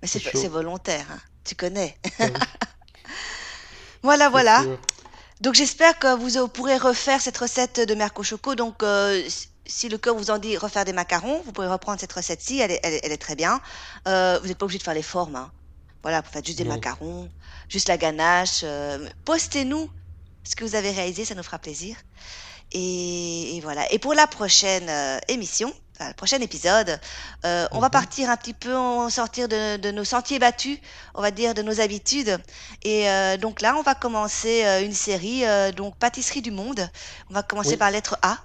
Mais 0.00 0.08
c'est 0.08 0.48
volontaire, 0.48 1.06
hein. 1.10 1.18
Tu 1.44 1.54
connais. 1.54 1.96
Voilà, 4.02 4.28
voilà. 4.28 4.62
sûr. 4.62 4.78
Donc 5.40 5.54
j'espère 5.54 5.98
que 5.98 6.14
vous 6.16 6.48
pourrez 6.48 6.76
refaire 6.76 7.20
cette 7.20 7.36
recette 7.38 7.80
de 7.80 7.94
Merco 7.94 8.22
Choco. 8.22 8.54
Donc 8.54 8.82
euh, 8.82 9.22
si 9.66 9.88
le 9.88 9.98
cœur 9.98 10.14
vous 10.16 10.30
en 10.30 10.38
dit 10.38 10.56
refaire 10.56 10.84
des 10.84 10.92
macarons, 10.92 11.40
vous 11.44 11.52
pouvez 11.52 11.68
reprendre 11.68 12.00
cette 12.00 12.12
recette-ci. 12.12 12.60
Elle 12.60 12.72
est, 12.72 12.80
elle 12.82 12.94
est- 12.94 13.00
elle 13.04 13.12
est 13.12 13.16
très 13.18 13.36
bien. 13.36 13.60
Euh, 14.08 14.38
vous 14.40 14.48
n'êtes 14.48 14.58
pas 14.58 14.64
obligé 14.64 14.78
de 14.78 14.82
faire 14.84 14.94
les 14.94 15.02
formes. 15.02 15.36
hein. 15.36 15.50
Voilà, 16.02 16.20
vous 16.20 16.30
faites 16.30 16.44
juste 16.46 16.58
des 16.58 16.64
Non. 16.64 16.70
macarons, 16.74 17.28
juste 17.72 17.88
la 17.88 17.98
ganache. 17.98 18.62
euh, 18.64 19.08
Postez-nous 19.26 19.90
ce 20.44 20.56
que 20.56 20.64
vous 20.64 20.76
avez 20.76 20.92
réalisé, 20.92 21.26
ça 21.26 21.36
nous 21.36 21.44
fera 21.44 21.58
plaisir. 21.60 21.96
Et, 22.72 23.56
et 23.56 23.60
voilà. 23.60 23.90
Et 23.92 23.98
pour 23.98 24.14
la 24.14 24.26
prochaine 24.26 24.88
euh, 24.88 25.18
émission, 25.28 25.72
enfin, 25.96 26.08
le 26.08 26.14
prochain 26.14 26.40
épisode, 26.40 26.98
euh, 27.46 27.66
on 27.72 27.80
va 27.80 27.90
Mhm. 27.90 27.90
partir 27.90 28.30
un 28.30 28.36
petit 28.36 28.54
peu, 28.54 28.74
on 28.76 29.10
sortir 29.10 29.48
de, 29.48 29.76
de 29.78 29.90
nos 29.90 30.04
sentiers 30.04 30.38
battus, 30.38 30.78
on 31.14 31.22
va 31.22 31.30
dire 31.32 31.54
de 31.54 31.62
nos 31.62 31.80
habitudes. 31.80 32.38
Et 32.82 33.10
euh, 33.10 33.36
donc 33.36 33.60
là, 33.60 33.76
on 33.78 33.82
va 33.82 33.94
commencer 33.94 34.64
euh, 34.64 34.82
une 34.84 34.94
série, 34.94 35.44
donc 35.76 35.96
Pâtisserie 35.98 36.42
du 36.42 36.50
monde. 36.52 36.88
On 37.30 37.34
va 37.34 37.42
commencer 37.42 37.76
Oui, 37.76 37.78
par 37.78 37.90
la 37.90 37.98
lettre 37.98 38.18
A. 38.22 38.38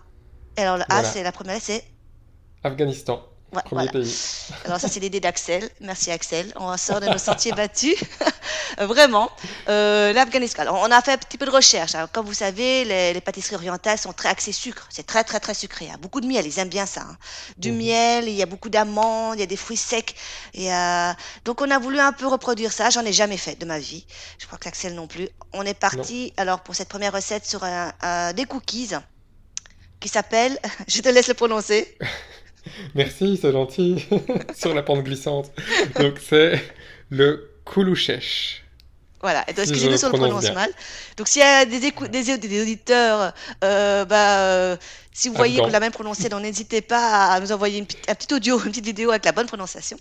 Et 0.58 0.64
alors 0.64 0.78
le 0.78 0.86
A, 0.90 1.04
c'est 1.04 1.24
la 1.24 1.32
première 1.34 1.62
c'est 1.62 1.86
Afghanistan, 2.64 3.24
ouais, 3.54 3.62
premier 3.64 3.88
voilà. 3.88 3.90
pays. 3.90 4.28
Alors 4.64 4.80
ça, 4.80 4.90
c'est 4.90 5.00
l'idée 5.00 5.20
d'Axel. 5.20 5.70
Merci 5.82 6.12
Axel. 6.12 6.54
On 6.58 6.76
sort 6.78 7.02
de 7.02 7.08
nos 7.08 7.18
sentiers 7.18 7.52
battus. 7.54 7.96
Euh, 8.80 8.86
Vraiment. 8.88 9.30
Euh, 9.70 10.14
L'Afghanistan. 10.14 10.62
Alors, 10.64 10.80
on 10.84 10.92
a 10.92 11.02
fait 11.02 11.14
un 11.14 11.18
petit 11.18 11.38
peu 11.38 11.46
de 11.46 11.52
recherche. 11.52 11.96
Alors, 11.96 12.12
comme 12.12 12.26
vous 12.26 12.34
savez, 12.34 12.86
les, 12.86 13.14
les 13.14 13.22
pâtisseries 13.22 13.56
orientales 13.56 13.98
sont 13.98 14.14
très 14.14 14.30
axées 14.30 14.52
sucre. 14.52 14.88
C'est 14.90 15.06
très, 15.06 15.24
très, 15.24 15.40
très 15.40 15.54
sucré. 15.54 15.86
Il 15.86 15.92
y 15.92 15.94
a 15.94 15.98
beaucoup 15.98 16.22
de 16.22 16.28
miel. 16.28 16.46
Ils 16.46 16.60
aiment 16.60 16.70
bien 16.70 16.86
ça. 16.86 17.02
hein. 17.02 17.18
Du 17.58 17.72
Mhm. 17.72 17.78
miel, 17.78 18.28
il 18.30 18.36
y 18.36 18.44
a 18.44 18.46
beaucoup 18.46 18.70
d'amandes, 18.70 19.36
il 19.38 19.40
y 19.40 19.44
a 19.44 19.48
des 19.48 19.56
fruits 19.58 19.78
secs. 19.78 20.16
Et, 20.54 20.74
euh, 20.74 21.12
donc, 21.46 21.62
on 21.62 21.70
a 21.72 21.80
voulu 21.80 22.00
un 22.00 22.12
peu 22.12 22.28
reproduire 22.28 22.72
ça. 22.72 22.90
J'en 22.90 23.04
ai 23.06 23.14
jamais 23.14 23.38
fait 23.38 23.60
de 23.60 23.66
ma 23.66 23.80
vie. 23.80 24.06
Je 24.40 24.46
crois 24.46 24.58
que 24.60 24.68
Axel 24.70 24.94
non 24.94 25.08
plus. 25.08 25.28
On 25.54 25.64
est 25.64 25.82
Non. 25.82 25.90
parti, 25.90 26.34
alors, 26.38 26.62
pour 26.62 26.76
cette 26.76 26.90
première 26.90 27.14
recette 27.14 27.46
sur 27.46 27.64
un, 27.64 27.92
un- 28.02 28.34
des 28.34 28.46
cookies 28.46 28.92
qui 30.00 30.10
s'appelle, 30.10 30.60
je 30.88 31.02
te 31.02 31.10
laisse 31.10 31.28
le 31.28 31.34
prononcer. 31.34 31.98
Merci, 32.96 33.40
c'est 33.42 33.52
gentil. 33.52 34.06
Sur 34.56 34.74
la 34.76 34.84
pente 34.84 35.04
glissante. 35.04 35.52
Donc 35.98 36.16
c'est 36.20 36.62
le 37.10 37.50
koulouchesh, 37.64 38.64
Voilà, 39.22 39.44
et 39.50 39.54
donc, 39.54 39.66
si 39.66 39.72
excusez-nous 39.72 39.94
je 39.94 39.98
si 39.98 40.06
on 40.06 40.10
le 40.10 40.18
prononce 40.18 40.44
bien. 40.44 40.54
mal. 40.54 40.72
Donc, 41.18 41.28
s'il 41.28 41.42
y 41.42 41.46
a 41.46 41.66
des, 41.66 41.80
des, 41.80 42.38
des 42.38 42.62
auditeurs, 42.62 43.34
euh, 43.64 44.06
bah, 44.06 44.40
euh, 44.42 44.78
si 45.12 45.28
vous 45.30 45.36
voyez 45.36 45.60
qu'on 45.60 45.68
l'a 45.68 45.80
même 45.80 45.92
prononcé, 45.92 46.30
n'hésitez 46.30 46.82
pas 46.82 47.26
à 47.34 47.40
nous 47.40 47.52
envoyer 47.52 47.80
une, 47.80 47.88
un 48.08 48.16
petit 48.16 48.32
audio, 48.34 48.58
une 48.60 48.70
petite 48.72 48.86
vidéo 48.86 49.10
avec 49.10 49.26
la 49.26 49.32
bonne 49.32 49.48
prononciation. 49.48 49.98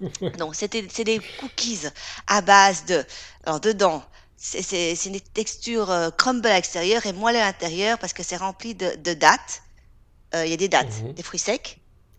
Donc, 0.38 0.54
c'était, 0.54 0.86
c'est 0.92 1.04
des 1.04 1.20
cookies 1.40 1.80
à 2.28 2.40
base 2.42 2.84
de. 2.86 3.04
Alors, 3.44 3.58
dedans, 3.60 4.04
c'est, 4.36 4.94
une 5.04 5.20
texture 5.20 5.90
euh, 5.90 6.10
crumble 6.10 6.46
à 6.46 6.54
l'extérieur 6.54 7.04
et 7.06 7.12
moelle 7.12 7.36
à 7.36 7.46
l'intérieur 7.46 7.98
parce 7.98 8.12
que 8.12 8.22
c'est 8.22 8.36
rempli 8.36 8.74
de, 8.76 8.94
de 8.96 9.14
dattes. 9.14 9.62
Euh, 10.34 10.44
Il 10.46 10.50
y 10.50 10.54
a 10.54 10.56
des 10.56 10.68
dattes, 10.68 11.02
Mhm. 11.02 11.12
des 11.14 11.22
fruits 11.24 11.40
secs. 11.40 11.78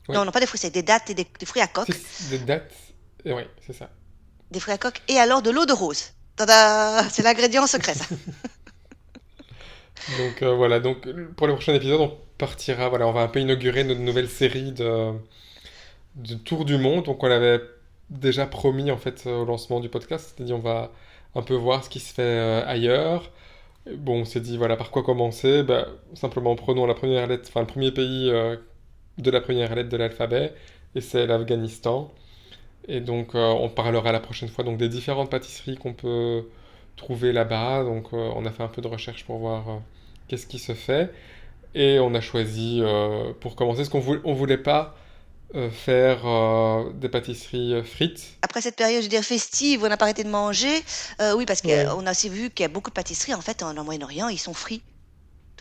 Non, 0.10 0.26
non, 0.26 0.32
pas 0.32 0.42
des 0.42 0.46
fruits 0.46 0.60
secs, 0.60 0.74
des 0.74 0.84
dattes 0.84 1.10
et 1.10 1.14
des, 1.14 1.26
des 1.40 1.46
fruits 1.46 1.62
à 1.62 1.68
coque. 1.68 1.88
des 2.30 2.40
dates. 2.40 2.72
Et 3.24 3.32
oui, 3.32 3.44
c'est 3.66 3.74
ça. 3.74 3.90
Des 4.52 4.60
fruits 4.60 4.74
à 4.74 4.78
coque 4.78 5.02
et 5.08 5.18
alors 5.18 5.42
de 5.42 5.50
l'eau 5.50 5.66
de 5.66 5.72
rose. 5.72 6.12
Tada 6.36 7.08
C'est 7.10 7.24
l'ingrédient 7.24 7.68
secret, 7.68 7.94
ça. 7.94 8.06
Donc 10.08 10.42
euh, 10.42 10.54
voilà, 10.56 10.80
donc 10.80 11.08
pour 11.36 11.48
le 11.48 11.54
prochain 11.54 11.74
épisode, 11.76 12.02
on 12.02 12.18
partira, 12.38 12.90
voilà, 12.90 13.08
on 13.08 13.12
va 13.12 13.22
un 13.22 13.28
peu 13.28 13.40
inaugurer 13.40 13.84
notre 13.84 14.00
nouvelle 14.02 14.30
série 14.30 14.72
de, 14.72 15.12
de 16.16 16.36
tour 16.36 16.66
du 16.66 16.78
monde. 16.78 17.06
Donc 17.06 17.24
on 17.24 17.28
l'avait 17.28 17.62
déjà 18.10 18.46
promis 18.48 18.92
en 18.92 18.98
fait 18.98 19.26
au 19.28 19.46
lancement 19.46 19.80
du 19.80 19.90
podcast, 19.90 20.34
c'est-à-dire 20.36 20.58
on 20.58 20.60
va 20.60 20.92
un 21.36 21.42
peu 21.44 21.56
voir 21.56 21.84
ce 21.84 21.90
qui 21.90 22.00
se 22.00 22.14
fait 22.14 22.24
euh, 22.24 22.66
ailleurs. 22.68 23.32
Bon, 23.98 24.22
on 24.22 24.26
s'est 24.26 24.42
dit 24.42 24.58
voilà 24.58 24.78
par 24.78 24.92
quoi 24.92 25.04
commencer? 25.04 25.64
Bah, 25.64 25.88
simplement 26.16 26.56
prenons 26.56 26.86
la 26.88 26.96
première 26.96 27.28
lettre, 27.28 27.46
enfin 27.50 27.62
le 27.62 27.68
premier 27.68 27.92
pays 27.92 28.30
euh, 28.32 28.58
de 29.20 29.32
la 29.32 29.42
première 29.42 29.76
lettre 29.76 29.90
de 29.90 29.98
l'alphabet, 29.98 30.54
et 30.96 31.02
c'est 31.02 31.28
l'Afghanistan. 31.28 32.14
Et 32.88 33.00
donc, 33.00 33.36
euh, 33.36 33.40
on 33.40 33.70
parlera 33.70 34.12
la 34.12 34.20
prochaine 34.20 34.50
fois 34.50 34.64
donc, 34.64 34.78
des 34.78 34.90
différentes 34.90 35.30
pâtisseries 35.30 35.78
qu'on 35.78 35.94
peut 35.94 36.46
trouver 36.98 37.32
là-bas. 37.32 37.84
Donc, 37.84 38.08
euh, 38.14 38.32
on 38.36 38.46
a 38.46 38.52
fait 38.52 38.64
un 38.64 38.68
peu 38.68 38.82
de 38.82 38.88
recherche 38.88 39.24
pour 39.26 39.38
voir 39.38 39.70
euh, 39.70 39.78
qu'est-ce 40.28 40.48
qui 40.48 40.60
se 40.60 40.74
fait. 40.74 41.12
Et 41.76 42.00
on 42.00 42.14
a 42.16 42.22
choisi, 42.22 42.82
pour 43.40 43.56
commencer, 43.56 43.86
ce 43.86 43.90
qu'on 43.90 44.02
voulait, 44.02 44.20
on 44.26 44.34
voulait 44.34 44.58
pas 44.58 44.94
faire 45.72 46.24
des 46.96 47.08
pâtisseries 47.08 47.82
frites. 47.86 48.34
Après 48.42 48.60
cette 48.60 48.76
période, 48.76 49.00
je 49.00 49.06
veux 49.06 49.10
dire, 49.10 49.24
festive, 49.24 49.82
où 49.82 49.86
on 49.86 49.90
n'a 49.90 49.96
pas 49.96 50.04
arrêté 50.04 50.26
de 50.26 50.30
manger, 50.30 50.84
oui, 51.38 51.46
parce 51.46 51.64
Ouais. 51.64 51.86
qu'on 51.90 52.06
a 52.06 52.12
aussi 52.12 52.28
vu 52.28 52.50
qu'il 52.50 52.64
y 52.64 52.66
a 52.66 52.68
beaucoup 52.68 52.90
de 52.90 52.94
pâtisseries, 52.96 53.34
en 53.34 53.40
fait, 53.40 53.64
en, 53.64 53.78
en 53.78 53.84
Moyen-Orient, 53.86 54.28
ils 54.28 54.38
sont 54.38 54.54
frits. 54.54 54.82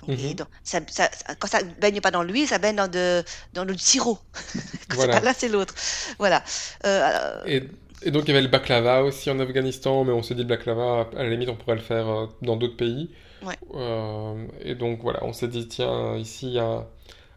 Mhm. 0.07 0.35
donc, 0.35 0.49
ça, 0.65 0.81
ça- 0.89 1.11
quand 1.39 1.49
ça 1.49 1.61
baigne 1.81 2.01
pas 2.01 2.11
dans 2.11 2.23
l'huile, 2.23 2.49
ça 2.49 2.59
baigne 2.59 2.77
dans, 2.77 2.89
de, 2.91 3.23
dans 3.53 3.65
le 3.65 3.77
sirop. 3.77 4.19
Quand 4.89 4.97
c'est 4.99 5.09
pas 5.11 5.21
Voilà. 5.21 5.21
l'un, 5.21 5.33
c'est 5.33 5.49
l'autre. 5.49 5.75
Voilà. 6.19 6.43
Euh, 6.87 7.03
alors, 7.05 7.45
Et, 7.45 7.63
et 8.03 8.11
donc, 8.11 8.25
il 8.25 8.29
y 8.29 8.31
avait 8.33 8.43
le 8.43 8.49
baklava 8.49 9.03
aussi 9.05 9.31
en 9.31 9.39
Afghanistan, 9.41 10.05
mais 10.05 10.13
on 10.13 10.23
s'est 10.23 10.35
dit 10.35 10.43
le 10.43 10.49
baklava, 10.49 11.09
à 11.17 11.23
la 11.23 11.31
limite, 11.31 11.49
on 11.49 11.57
pourrait 11.57 11.77
le 11.77 11.81
faire 11.83 12.09
euh, 12.09 12.27
dans 12.43 12.57
d'autres 12.57 12.77
pays. 12.77 13.11
ouais. 13.43 13.59
Euh, 13.75 14.47
et 14.63 14.75
donc, 14.75 15.01
voilà, 15.03 15.25
on 15.25 15.33
s'est 15.33 15.49
dit, 15.49 15.69
tiens, 15.69 16.17
ici, 16.17 16.49
il 16.49 16.55
y 16.55 16.59
a 16.61 16.87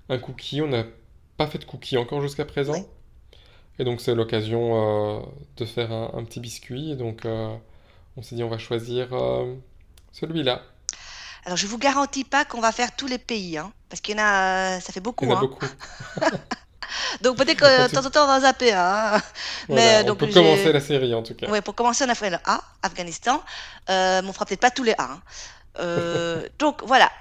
un 0.10 0.20
cookie. 0.20 0.62
On 0.62 0.68
n'a 0.68 0.86
pas 1.38 1.48
fait 1.48 1.60
de 1.60 1.66
cookie 1.66 1.98
encore 1.98 2.22
jusqu'à 2.22 2.46
présent. 2.46 2.74
Ouais. 2.74 2.86
Et 3.80 3.84
donc, 3.86 4.02
c'est 4.02 4.16
l'occasion 4.16 5.20
euh, 5.22 5.22
de 5.58 5.66
faire 5.66 5.92
un, 5.92 6.12
un 6.16 6.24
petit 6.26 6.40
biscuit. 6.40 6.92
Et 6.92 6.96
donc, 6.96 7.26
on 7.26 8.24
s'est 8.24 8.36
dit, 8.36 8.44
on 8.44 8.50
va 8.50 8.58
choisir 8.58 9.10
celui-là. 10.12 10.64
Alors, 11.46 11.58
je 11.58 11.68
vous 11.68 11.78
garantis 11.78 12.24
pas 12.24 12.46
qu'on 12.46 12.62
va 12.62 12.72
faire 12.72 12.96
tous 12.96 13.08
les 13.08 13.18
pays, 13.18 13.58
hein, 13.58 13.72
parce 13.90 14.02
qu'il 14.02 14.18
y 14.18 14.20
en 14.20 14.24
a, 14.24 14.80
ça 14.80 14.94
fait 14.94 15.00
Il 15.00 15.00
y 15.00 15.02
beaucoup, 15.02 15.26
en 15.26 15.36
a 15.36 15.38
hein. 15.38 15.42
beaucoup. 15.42 15.66
Donc, 17.22 17.38
peut-être 17.38 17.58
que 17.58 17.88
de 17.88 17.94
temps 17.94 18.06
en 18.06 18.10
temps, 18.10 18.24
on 18.24 18.28
va 18.28 18.42
zapper, 18.42 18.72
hein. 18.74 19.22
Mais, 19.70 19.96
euh, 19.96 20.02
on 20.04 20.08
donc, 20.08 20.20
peut 20.20 20.28
commencer 20.28 20.72
la 20.72 20.80
série 20.80 21.14
en 21.14 21.24
tout 21.24 21.34
cas. 21.34 21.48
ouais, 21.48 21.62
pour 21.62 21.76
commencer, 21.76 22.04
on 22.06 22.10
a 22.10 22.16
fait 22.16 22.30
le 22.30 22.38
A, 22.46 22.62
Afghanistan. 22.82 23.42
Euh, 23.90 24.22
mais 24.22 24.30
on 24.30 24.34
fera 24.34 24.46
peut-être 24.46 24.60
pas 24.60 24.72
tous 24.72 24.84
les 24.84 24.94
A, 24.94 25.04
hein. 25.04 25.22
Euh, 25.80 26.48
donc, 26.60 26.84
voilà. 26.86 27.12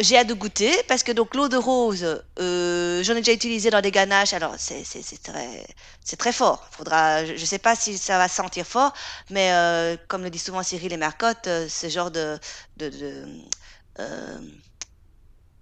J'ai 0.00 0.16
hâte 0.18 0.26
de 0.26 0.34
goûter 0.34 0.72
parce 0.88 1.04
que 1.04 1.12
donc 1.12 1.36
l'eau 1.36 1.48
de 1.48 1.56
rose, 1.56 2.04
euh, 2.40 3.02
j'en 3.04 3.12
ai 3.14 3.18
déjà 3.20 3.32
utilisé 3.32 3.70
dans 3.70 3.80
des 3.80 3.92
ganaches. 3.92 4.32
Alors 4.32 4.54
c'est 4.58 4.82
très 5.22 5.64
c'est 6.04 6.16
très 6.16 6.32
fort. 6.32 6.66
Faudra, 6.72 7.24
je, 7.24 7.36
je 7.36 7.44
sais 7.46 7.60
pas 7.60 7.76
si 7.76 7.96
ça 7.96 8.18
va 8.18 8.26
sentir 8.28 8.66
fort, 8.66 8.92
mais 9.30 9.52
euh, 9.52 9.96
comme 10.08 10.24
le 10.24 10.30
dit 10.30 10.38
souvent 10.40 10.64
Cyril 10.64 10.92
et 10.92 10.96
Mercotte, 10.96 11.46
euh, 11.46 11.68
ce 11.68 11.88
genre 11.88 12.10
de 12.10 12.38
de, 12.76 12.88
de 12.88 13.24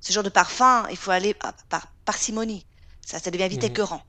ce 0.01 0.13
genre 0.13 0.23
de 0.23 0.29
parfum, 0.29 0.87
il 0.91 0.99
faut 0.99 1.13
aller 1.13 1.33
par, 1.33 1.55
par 1.71 1.87
parcimonie. 2.05 2.67
Ça 3.07 3.19
ça 3.19 3.31
devient 3.31 3.49
vite 3.49 3.65
Mhm. 3.65 3.65
écœurant. 3.65 4.03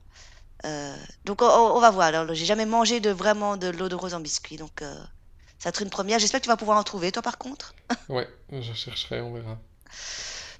Donc 1.24 1.42
on, 1.42 1.46
on 1.46 1.80
va 1.80 1.90
voir. 1.90 2.06
Alors 2.08 2.34
j'ai 2.34 2.44
jamais 2.44 2.66
mangé 2.66 3.00
de 3.00 3.10
vraiment 3.10 3.56
de 3.56 3.68
l'eau 3.68 3.88
de 3.88 3.94
rose 3.94 4.14
en 4.14 4.20
biscuit, 4.20 4.56
donc 4.56 4.72
Ça 4.80 5.66
va 5.66 5.70
être 5.70 5.82
une 5.82 5.90
première. 5.90 6.20
J'espère 6.20 6.40
que 6.40 6.44
tu 6.46 6.50
vas 6.50 6.58
pouvoir 6.58 6.78
en 6.78 6.84
trouver, 6.84 7.12
toi, 7.12 7.22
par 7.22 7.38
contre. 7.38 7.74
Ouais, 8.08 8.26
je 8.50 8.72
chercherai, 8.72 9.20
on 9.20 9.34
verra. 9.34 9.60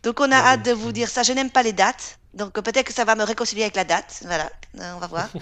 Donc, 0.03 0.21
on 0.21 0.31
a 0.31 0.37
hâte 0.37 0.65
de 0.65 0.73
vous 0.73 0.93
dire 0.93 1.09
ça. 1.09 1.23
Je 1.23 1.33
n'aime 1.33 1.51
pas 1.51 1.63
les 1.63 1.73
dates. 1.73 2.19
Donc, 2.35 2.53
peut-être 2.53 2.87
que 2.87 2.93
ça 2.93 3.05
va 3.05 3.15
me 3.15 3.25
réconcilier 3.25 3.63
avec 3.63 3.77
la 3.77 3.85
date. 3.85 4.21
Voilà, 4.25 4.51
on 4.97 4.99
va 4.99 5.07
voir. 5.07 5.29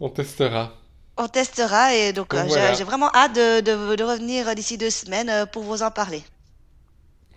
On 0.00 0.08
testera. 0.08 0.72
On 1.16 1.28
testera 1.28 1.94
et 1.94 2.12
donc 2.12 2.30
Donc, 2.30 2.40
euh, 2.40 2.42
j'ai 2.44 2.48
voilà. 2.48 2.74
j'ai 2.74 2.82
vraiment 2.84 3.08
hâte 3.14 3.34
de, 3.34 3.60
de- 3.60 3.94
de 3.94 4.04
revenir 4.04 4.52
d'ici 4.56 4.76
deux 4.76 4.90
semaines 4.90 5.30
euh, 5.30 5.46
pour 5.46 5.62
vous 5.62 5.82
en 5.84 5.90
parler. 5.92 6.24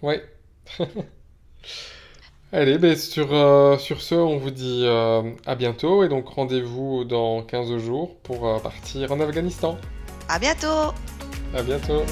Ouais. 0.02 0.24
Allez, 2.52 2.78
ben 2.78 2.96
sur, 2.98 3.34
euh, 3.34 3.78
sur 3.78 4.02
ce, 4.02 4.16
on 4.16 4.38
vous 4.38 4.52
dit 4.52 4.82
euh, 4.86 5.22
à 5.46 5.56
bientôt 5.56 6.04
et 6.04 6.10
donc 6.10 6.28
rendez-vous 6.30 7.04
dans 7.04 7.44
15 7.44 7.78
jours 7.78 8.18
pour 8.24 8.48
euh, 8.48 8.58
partir 8.60 9.12
en 9.12 9.20
Afghanistan. 9.20 9.78
À 10.30 10.40
bientôt! 10.40 10.94
À 11.54 11.62
bientôt. 11.62 12.04